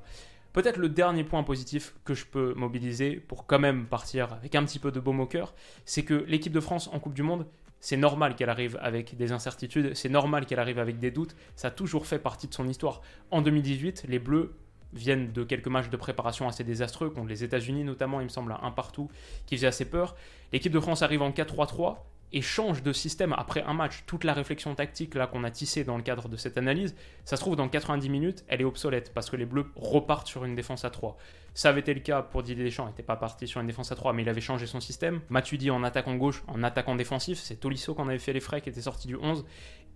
Peut-être 0.54 0.78
le 0.78 0.88
dernier 0.88 1.22
point 1.22 1.42
positif 1.42 1.94
que 2.06 2.14
je 2.14 2.24
peux 2.24 2.54
mobiliser 2.54 3.16
pour 3.16 3.46
quand 3.46 3.58
même 3.58 3.84
partir 3.84 4.32
avec 4.32 4.54
un 4.54 4.64
petit 4.64 4.78
peu 4.78 4.90
de 4.90 5.00
baume 5.00 5.20
au 5.20 5.26
cœur, 5.26 5.54
c'est 5.84 6.02
que 6.02 6.24
l'équipe 6.26 6.52
de 6.54 6.60
France 6.60 6.88
en 6.94 6.98
Coupe 6.98 7.12
du 7.12 7.22
Monde, 7.22 7.46
c'est 7.80 7.98
normal 7.98 8.36
qu'elle 8.36 8.48
arrive 8.48 8.78
avec 8.80 9.18
des 9.18 9.32
incertitudes, 9.32 9.94
c'est 9.94 10.08
normal 10.08 10.46
qu'elle 10.46 10.60
arrive 10.60 10.78
avec 10.78 10.98
des 10.98 11.10
doutes, 11.10 11.36
ça 11.56 11.68
a 11.68 11.70
toujours 11.70 12.06
fait 12.06 12.18
partie 12.18 12.48
de 12.48 12.54
son 12.54 12.66
histoire. 12.68 13.02
En 13.30 13.42
2018, 13.42 14.06
les 14.08 14.18
Bleus 14.18 14.54
viennent 14.92 15.32
de 15.32 15.44
quelques 15.44 15.68
matchs 15.68 15.88
de 15.88 15.96
préparation 15.96 16.48
assez 16.48 16.64
désastreux, 16.64 17.10
contre 17.10 17.28
les 17.28 17.44
États-Unis 17.44 17.84
notamment, 17.84 18.20
il 18.20 18.24
me 18.24 18.28
semble, 18.28 18.56
un 18.60 18.70
partout, 18.70 19.10
qui 19.46 19.56
faisait 19.56 19.66
assez 19.66 19.84
peur. 19.84 20.16
L'équipe 20.52 20.72
de 20.72 20.80
France 20.80 21.02
arrive 21.02 21.22
en 21.22 21.30
4-3-3, 21.30 21.96
et 22.32 22.42
change 22.42 22.82
de 22.82 22.92
système 22.92 23.32
après 23.32 23.62
un 23.62 23.72
match, 23.72 24.04
toute 24.06 24.24
la 24.24 24.32
réflexion 24.32 24.74
tactique 24.74 25.16
qu'on 25.30 25.44
a 25.44 25.50
tissée 25.50 25.84
dans 25.84 25.96
le 25.96 26.02
cadre 26.02 26.28
de 26.28 26.36
cette 26.36 26.58
analyse, 26.58 26.94
ça 27.24 27.36
se 27.36 27.40
trouve 27.40 27.56
dans 27.56 27.68
90 27.68 28.08
minutes, 28.08 28.44
elle 28.48 28.60
est 28.60 28.64
obsolète 28.64 29.12
parce 29.14 29.30
que 29.30 29.36
les 29.36 29.46
Bleus 29.46 29.66
repartent 29.76 30.26
sur 30.26 30.44
une 30.44 30.54
défense 30.54 30.84
à 30.84 30.90
3. 30.90 31.16
Ça 31.54 31.70
avait 31.70 31.80
été 31.80 31.94
le 31.94 32.00
cas 32.00 32.22
pour 32.22 32.42
Didier 32.42 32.64
Deschamps, 32.64 32.86
il 32.86 32.90
n'était 32.90 33.02
pas 33.02 33.16
parti 33.16 33.46
sur 33.46 33.60
une 33.60 33.66
défense 33.66 33.92
à 33.92 33.94
3, 33.94 34.12
mais 34.12 34.22
il 34.22 34.28
avait 34.28 34.40
changé 34.40 34.66
son 34.66 34.80
système. 34.80 35.20
Matuidi 35.30 35.70
en 35.70 35.82
attaquant 35.84 36.16
gauche, 36.16 36.42
en 36.48 36.62
attaquant 36.62 36.96
défensif, 36.96 37.38
c'est 37.38 37.56
Tolisso 37.56 37.94
qu'on 37.94 38.08
avait 38.08 38.18
fait 38.18 38.32
les 38.32 38.40
frais 38.40 38.60
qui 38.60 38.68
était 38.68 38.82
sorti 38.82 39.06
du 39.06 39.16
11, 39.16 39.44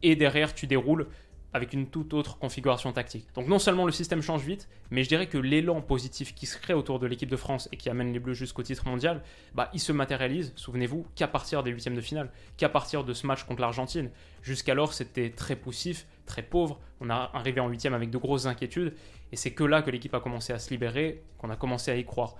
et 0.02 0.16
derrière 0.16 0.54
tu 0.54 0.66
déroules 0.66 1.08
avec 1.52 1.72
une 1.72 1.86
toute 1.86 2.14
autre 2.14 2.38
configuration 2.38 2.92
tactique. 2.92 3.26
Donc 3.34 3.48
non 3.48 3.58
seulement 3.58 3.86
le 3.86 3.92
système 3.92 4.22
change 4.22 4.42
vite, 4.42 4.68
mais 4.90 5.02
je 5.02 5.08
dirais 5.08 5.26
que 5.26 5.38
l'élan 5.38 5.80
positif 5.80 6.34
qui 6.34 6.46
se 6.46 6.58
crée 6.58 6.74
autour 6.74 6.98
de 6.98 7.06
l'équipe 7.06 7.28
de 7.28 7.36
France 7.36 7.68
et 7.72 7.76
qui 7.76 7.90
amène 7.90 8.12
les 8.12 8.18
Bleus 8.18 8.34
jusqu'au 8.34 8.62
titre 8.62 8.86
mondial, 8.86 9.22
bah, 9.54 9.70
il 9.74 9.80
se 9.80 9.92
matérialise, 9.92 10.52
souvenez-vous, 10.56 11.06
qu'à 11.14 11.28
partir 11.28 11.62
des 11.62 11.70
huitièmes 11.70 11.96
de 11.96 12.00
finale, 12.00 12.30
qu'à 12.56 12.68
partir 12.68 13.04
de 13.04 13.12
ce 13.12 13.26
match 13.26 13.44
contre 13.44 13.60
l'Argentine. 13.60 14.10
Jusqu'alors, 14.42 14.92
c'était 14.92 15.30
très 15.30 15.56
poussif, 15.56 16.06
très 16.26 16.42
pauvre, 16.42 16.78
on 17.00 17.10
a 17.10 17.30
arrivé 17.34 17.60
en 17.60 17.68
huitième 17.68 17.94
avec 17.94 18.10
de 18.10 18.18
grosses 18.18 18.46
inquiétudes, 18.46 18.94
et 19.32 19.36
c'est 19.36 19.52
que 19.52 19.64
là 19.64 19.82
que 19.82 19.90
l'équipe 19.90 20.14
a 20.14 20.20
commencé 20.20 20.52
à 20.52 20.58
se 20.58 20.70
libérer, 20.70 21.22
qu'on 21.38 21.50
a 21.50 21.56
commencé 21.56 21.90
à 21.90 21.96
y 21.96 22.04
croire. 22.04 22.36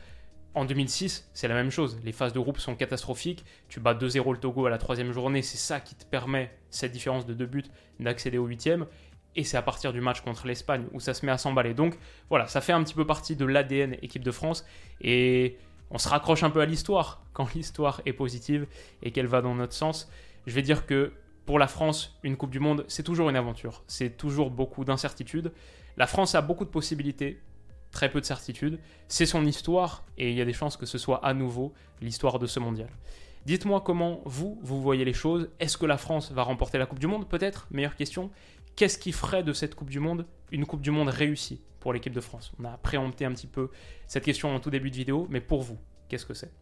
En 0.54 0.64
2006, 0.64 1.30
c'est 1.32 1.46
la 1.46 1.54
même 1.54 1.70
chose. 1.70 2.00
Les 2.04 2.10
phases 2.10 2.32
de 2.32 2.40
groupe 2.40 2.58
sont 2.58 2.74
catastrophiques. 2.74 3.44
Tu 3.68 3.78
bats 3.78 3.94
2-0 3.94 4.32
le 4.32 4.38
Togo 4.38 4.66
à 4.66 4.70
la 4.70 4.78
troisième 4.78 5.12
journée. 5.12 5.42
C'est 5.42 5.58
ça 5.58 5.78
qui 5.78 5.94
te 5.94 6.04
permet, 6.04 6.50
cette 6.70 6.90
différence 6.90 7.24
de 7.24 7.34
deux 7.34 7.46
buts, 7.46 7.64
d'accéder 8.00 8.36
au 8.36 8.46
huitième. 8.46 8.86
Et 9.36 9.44
c'est 9.44 9.56
à 9.56 9.62
partir 9.62 9.92
du 9.92 10.00
match 10.00 10.22
contre 10.22 10.48
l'Espagne 10.48 10.86
où 10.92 10.98
ça 10.98 11.14
se 11.14 11.24
met 11.24 11.30
à 11.30 11.38
s'emballer. 11.38 11.72
Donc 11.72 11.96
voilà, 12.30 12.48
ça 12.48 12.60
fait 12.60 12.72
un 12.72 12.82
petit 12.82 12.94
peu 12.94 13.06
partie 13.06 13.36
de 13.36 13.44
l'ADN 13.44 13.96
équipe 14.02 14.24
de 14.24 14.32
France. 14.32 14.64
Et 15.00 15.56
on 15.92 15.98
se 15.98 16.08
raccroche 16.08 16.42
un 16.42 16.50
peu 16.50 16.60
à 16.60 16.66
l'histoire 16.66 17.22
quand 17.32 17.54
l'histoire 17.54 18.02
est 18.04 18.12
positive 18.12 18.66
et 19.02 19.12
qu'elle 19.12 19.28
va 19.28 19.42
dans 19.42 19.54
notre 19.54 19.74
sens. 19.74 20.10
Je 20.46 20.54
vais 20.54 20.62
dire 20.62 20.84
que 20.84 21.12
pour 21.46 21.60
la 21.60 21.68
France, 21.68 22.18
une 22.24 22.36
Coupe 22.36 22.50
du 22.50 22.60
Monde, 22.60 22.84
c'est 22.88 23.04
toujours 23.04 23.30
une 23.30 23.36
aventure. 23.36 23.84
C'est 23.86 24.16
toujours 24.16 24.50
beaucoup 24.50 24.84
d'incertitudes. 24.84 25.52
La 25.96 26.08
France 26.08 26.34
a 26.34 26.42
beaucoup 26.42 26.64
de 26.64 26.70
possibilités 26.70 27.40
très 27.90 28.11
peu 28.11 28.20
de 28.20 28.26
certitude. 28.26 28.79
C'est 29.09 29.26
son 29.26 29.44
histoire 29.44 30.05
et 30.18 30.31
il 30.31 30.37
y 30.37 30.40
a 30.40 30.44
des 30.44 30.53
chances 30.53 30.76
que 30.76 30.87
ce 30.87 30.98
soit 30.98 31.24
à 31.24 31.35
nouveau 31.35 31.72
l'histoire 32.00 32.38
de 32.38 32.46
ce 32.46 32.61
mondial. 32.61 32.88
Dites-moi 33.46 33.81
comment 33.81 34.20
vous, 34.24 34.59
vous 34.62 34.83
voyez 34.83 35.05
les 35.05 35.12
choses. 35.12 35.50
Est-ce 35.61 35.79
que 35.79 35.87
la 35.87 35.96
France 35.96 36.31
va 36.33 36.42
remporter 36.42 36.79
la 36.79 36.87
Coupe 36.87 36.98
du 36.98 37.07
Monde 37.07 37.29
Peut-être? 37.29 37.66
Meilleure 37.70 37.96
question. 37.96 38.31
Qu'est-ce 38.76 38.98
qui 38.98 39.12
ferait 39.12 39.42
de 39.42 39.53
cette 39.53 39.74
Coupe 39.74 39.90
du 39.90 40.00
Monde 40.00 40.26
une 40.53 40.66
Coupe 40.66 40.83
du 40.83 40.90
Monde 40.90 41.09
réussie 41.09 41.62
pour 41.81 41.92
l'équipe 41.92 42.12
de 42.12 42.20
France? 42.20 42.53
On 42.61 42.64
a 42.64 42.76
préempté 42.76 43.24
un 43.24 43.33
petit 43.33 43.46
peu 43.46 43.70
cette 44.07 44.24
question 44.24 44.55
en 44.55 44.61
tout 44.61 44.70
début 44.70 44.90
de 44.90 44.96
vidéo, 44.96 45.26
mais 45.31 45.40
pour 45.40 45.62
vous, 45.62 45.79
qu'est-ce 46.09 46.26
que 46.26 46.35
c'est? 46.35 46.53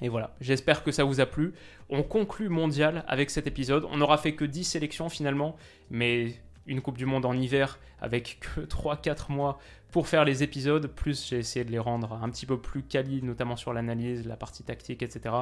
Et 0.00 0.08
voilà, 0.08 0.34
j'espère 0.40 0.82
que 0.82 0.92
ça 0.92 1.04
vous 1.04 1.20
a 1.20 1.26
plu. 1.26 1.54
On 1.88 2.02
conclut 2.02 2.48
mondial 2.48 3.04
avec 3.08 3.30
cet 3.30 3.46
épisode. 3.46 3.86
On 3.90 3.96
n'aura 3.96 4.18
fait 4.18 4.34
que 4.34 4.44
10 4.44 4.64
sélections 4.64 5.08
finalement, 5.08 5.56
mais 5.90 6.34
une 6.66 6.80
Coupe 6.80 6.98
du 6.98 7.06
Monde 7.06 7.26
en 7.26 7.34
hiver 7.34 7.78
avec 8.00 8.40
que 8.40 8.60
3-4 8.66 9.32
mois 9.32 9.58
pour 9.90 10.08
faire 10.08 10.24
les 10.24 10.42
épisodes, 10.42 10.88
plus 10.88 11.28
j'ai 11.28 11.38
essayé 11.38 11.64
de 11.64 11.70
les 11.70 11.78
rendre 11.78 12.14
un 12.14 12.28
petit 12.28 12.46
peu 12.46 12.58
plus 12.58 12.82
quali, 12.82 13.22
notamment 13.22 13.54
sur 13.54 13.72
l'analyse, 13.72 14.26
la 14.26 14.36
partie 14.36 14.64
tactique, 14.64 15.04
etc. 15.04 15.32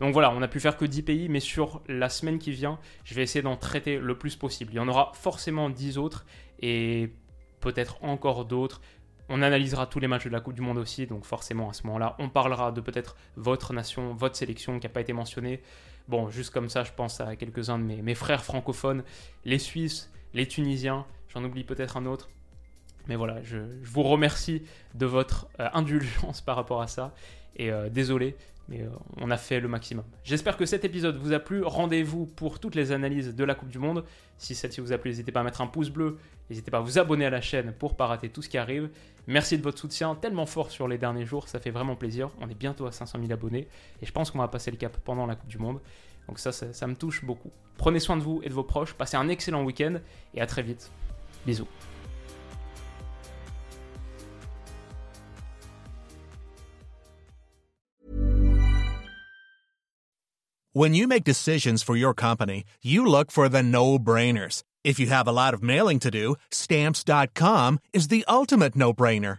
Donc 0.00 0.14
voilà, 0.14 0.30
on 0.30 0.40
a 0.40 0.48
pu 0.48 0.58
faire 0.58 0.78
que 0.78 0.86
10 0.86 1.02
pays, 1.02 1.28
mais 1.28 1.40
sur 1.40 1.82
la 1.86 2.08
semaine 2.08 2.38
qui 2.38 2.50
vient, 2.50 2.78
je 3.04 3.14
vais 3.14 3.22
essayer 3.22 3.42
d'en 3.42 3.56
traiter 3.56 3.98
le 3.98 4.16
plus 4.16 4.36
possible. 4.36 4.72
Il 4.72 4.76
y 4.76 4.78
en 4.78 4.88
aura 4.88 5.12
forcément 5.14 5.68
10 5.68 5.98
autres, 5.98 6.24
et 6.60 7.10
peut-être 7.60 8.02
encore 8.02 8.46
d'autres. 8.46 8.80
On 9.28 9.42
analysera 9.42 9.86
tous 9.86 10.00
les 10.00 10.08
matchs 10.08 10.24
de 10.24 10.30
la 10.30 10.40
Coupe 10.40 10.54
du 10.54 10.62
Monde 10.62 10.78
aussi, 10.78 11.06
donc 11.06 11.26
forcément 11.26 11.68
à 11.68 11.74
ce 11.74 11.86
moment-là, 11.86 12.16
on 12.18 12.30
parlera 12.30 12.72
de 12.72 12.80
peut-être 12.80 13.16
votre 13.36 13.74
nation, 13.74 14.14
votre 14.14 14.34
sélection 14.34 14.78
qui 14.80 14.86
n'a 14.86 14.92
pas 14.92 15.02
été 15.02 15.12
mentionnée. 15.12 15.60
Bon, 16.08 16.30
juste 16.30 16.54
comme 16.54 16.70
ça, 16.70 16.84
je 16.84 16.92
pense 16.92 17.20
à 17.20 17.36
quelques-uns 17.36 17.78
de 17.78 17.84
mes, 17.84 18.00
mes 18.00 18.14
frères 18.14 18.42
francophones, 18.42 19.04
les 19.44 19.58
Suisses, 19.58 20.10
les 20.34 20.46
Tunisiens, 20.46 21.06
j'en 21.28 21.44
oublie 21.44 21.64
peut-être 21.64 21.96
un 21.96 22.06
autre. 22.06 22.28
Mais 23.08 23.16
voilà, 23.16 23.42
je, 23.42 23.58
vous 23.82 24.02
remercie 24.02 24.62
de 24.94 25.06
votre 25.06 25.48
euh, 25.58 25.68
indulgence 25.72 26.40
par 26.46 26.56
rapport 26.56 26.82
à 26.82 26.86
ça. 26.86 27.14
Et 27.56 27.72
euh, 27.72 27.88
désolé, 27.88 28.36
mais 28.68 28.82
euh, 28.82 28.88
on 29.16 29.30
a 29.30 29.36
fait 29.36 29.58
le 29.58 29.66
maximum. 29.68 30.04
J'espère 30.22 30.56
que 30.56 30.64
cet 30.64 30.84
épisode 30.84 31.16
vous 31.16 31.32
a 31.32 31.40
plu. 31.40 31.64
Rendez-vous 31.64 32.26
pour 32.26 32.60
toutes 32.60 32.76
les 32.76 32.92
analyses 32.92 33.34
de 33.34 33.44
la 33.44 33.54
Coupe 33.56 33.68
du 33.68 33.78
Monde. 33.78 34.04
Si 34.38 34.54
celle-ci 34.54 34.80
vous 34.80 34.92
a 34.92 34.98
plu, 34.98 35.10
n'hésitez 35.10 35.32
pas 35.32 35.40
à 35.40 35.42
mettre 35.42 35.60
un 35.60 35.66
pouce 35.66 35.90
bleu. 35.90 36.18
N'hésitez 36.48 36.70
pas 36.70 36.78
à 36.78 36.80
vous 36.80 36.98
abonner 36.98 37.26
à 37.26 37.30
la 37.30 37.40
chaîne 37.40 37.72
pour 37.72 37.92
ne 37.92 37.96
pas 37.96 38.06
rater 38.06 38.28
tout 38.28 38.42
ce 38.42 38.48
qui 38.48 38.58
arrive. 38.58 38.88
Merci 39.26 39.58
de 39.58 39.62
votre 39.62 39.78
soutien 39.78 40.14
tellement 40.14 40.46
fort 40.46 40.70
sur 40.70 40.86
les 40.86 40.98
derniers 40.98 41.26
jours. 41.26 41.48
Ça 41.48 41.58
fait 41.58 41.70
vraiment 41.70 41.96
plaisir. 41.96 42.30
On 42.40 42.48
est 42.48 42.54
bientôt 42.54 42.86
à 42.86 42.92
500 42.92 43.18
000 43.18 43.32
abonnés. 43.32 43.66
Et 44.00 44.06
je 44.06 44.12
pense 44.12 44.30
qu'on 44.30 44.38
va 44.38 44.48
passer 44.48 44.70
le 44.70 44.76
cap 44.76 44.96
pendant 45.04 45.26
la 45.26 45.34
Coupe 45.34 45.48
du 45.48 45.58
Monde. 45.58 45.80
Donc 46.28 46.38
ça, 46.38 46.50
me 46.86 46.94
touche 46.94 47.24
beaucoup. 47.24 47.50
Prenez 47.76 48.00
soin 48.00 48.16
de 48.16 48.22
vous 48.22 48.40
et 48.42 48.48
de 48.48 48.54
vos 48.54 48.62
proches, 48.62 48.94
passez 48.94 49.16
un 49.16 49.28
excellent 49.28 49.64
week-end 49.64 50.00
et 50.34 50.40
à 50.40 50.46
très 50.46 50.62
vite. 50.62 50.90
Bisous. 51.46 51.66
When 60.72 60.94
you 60.94 61.08
make 61.08 61.24
decisions 61.24 61.82
for 61.82 61.96
your 61.96 62.14
company, 62.14 62.64
you 62.80 63.04
look 63.04 63.32
for 63.32 63.48
the 63.48 63.62
no-brainers. 63.62 64.62
If 64.84 65.00
you 65.00 65.08
have 65.08 65.26
a 65.26 65.32
lot 65.32 65.52
of 65.52 65.64
mailing 65.64 65.98
to 65.98 66.10
do, 66.12 66.36
stamps.com 66.52 67.80
is 67.92 68.06
the 68.06 68.24
ultimate 68.28 68.76
no-brainer. 68.76 69.38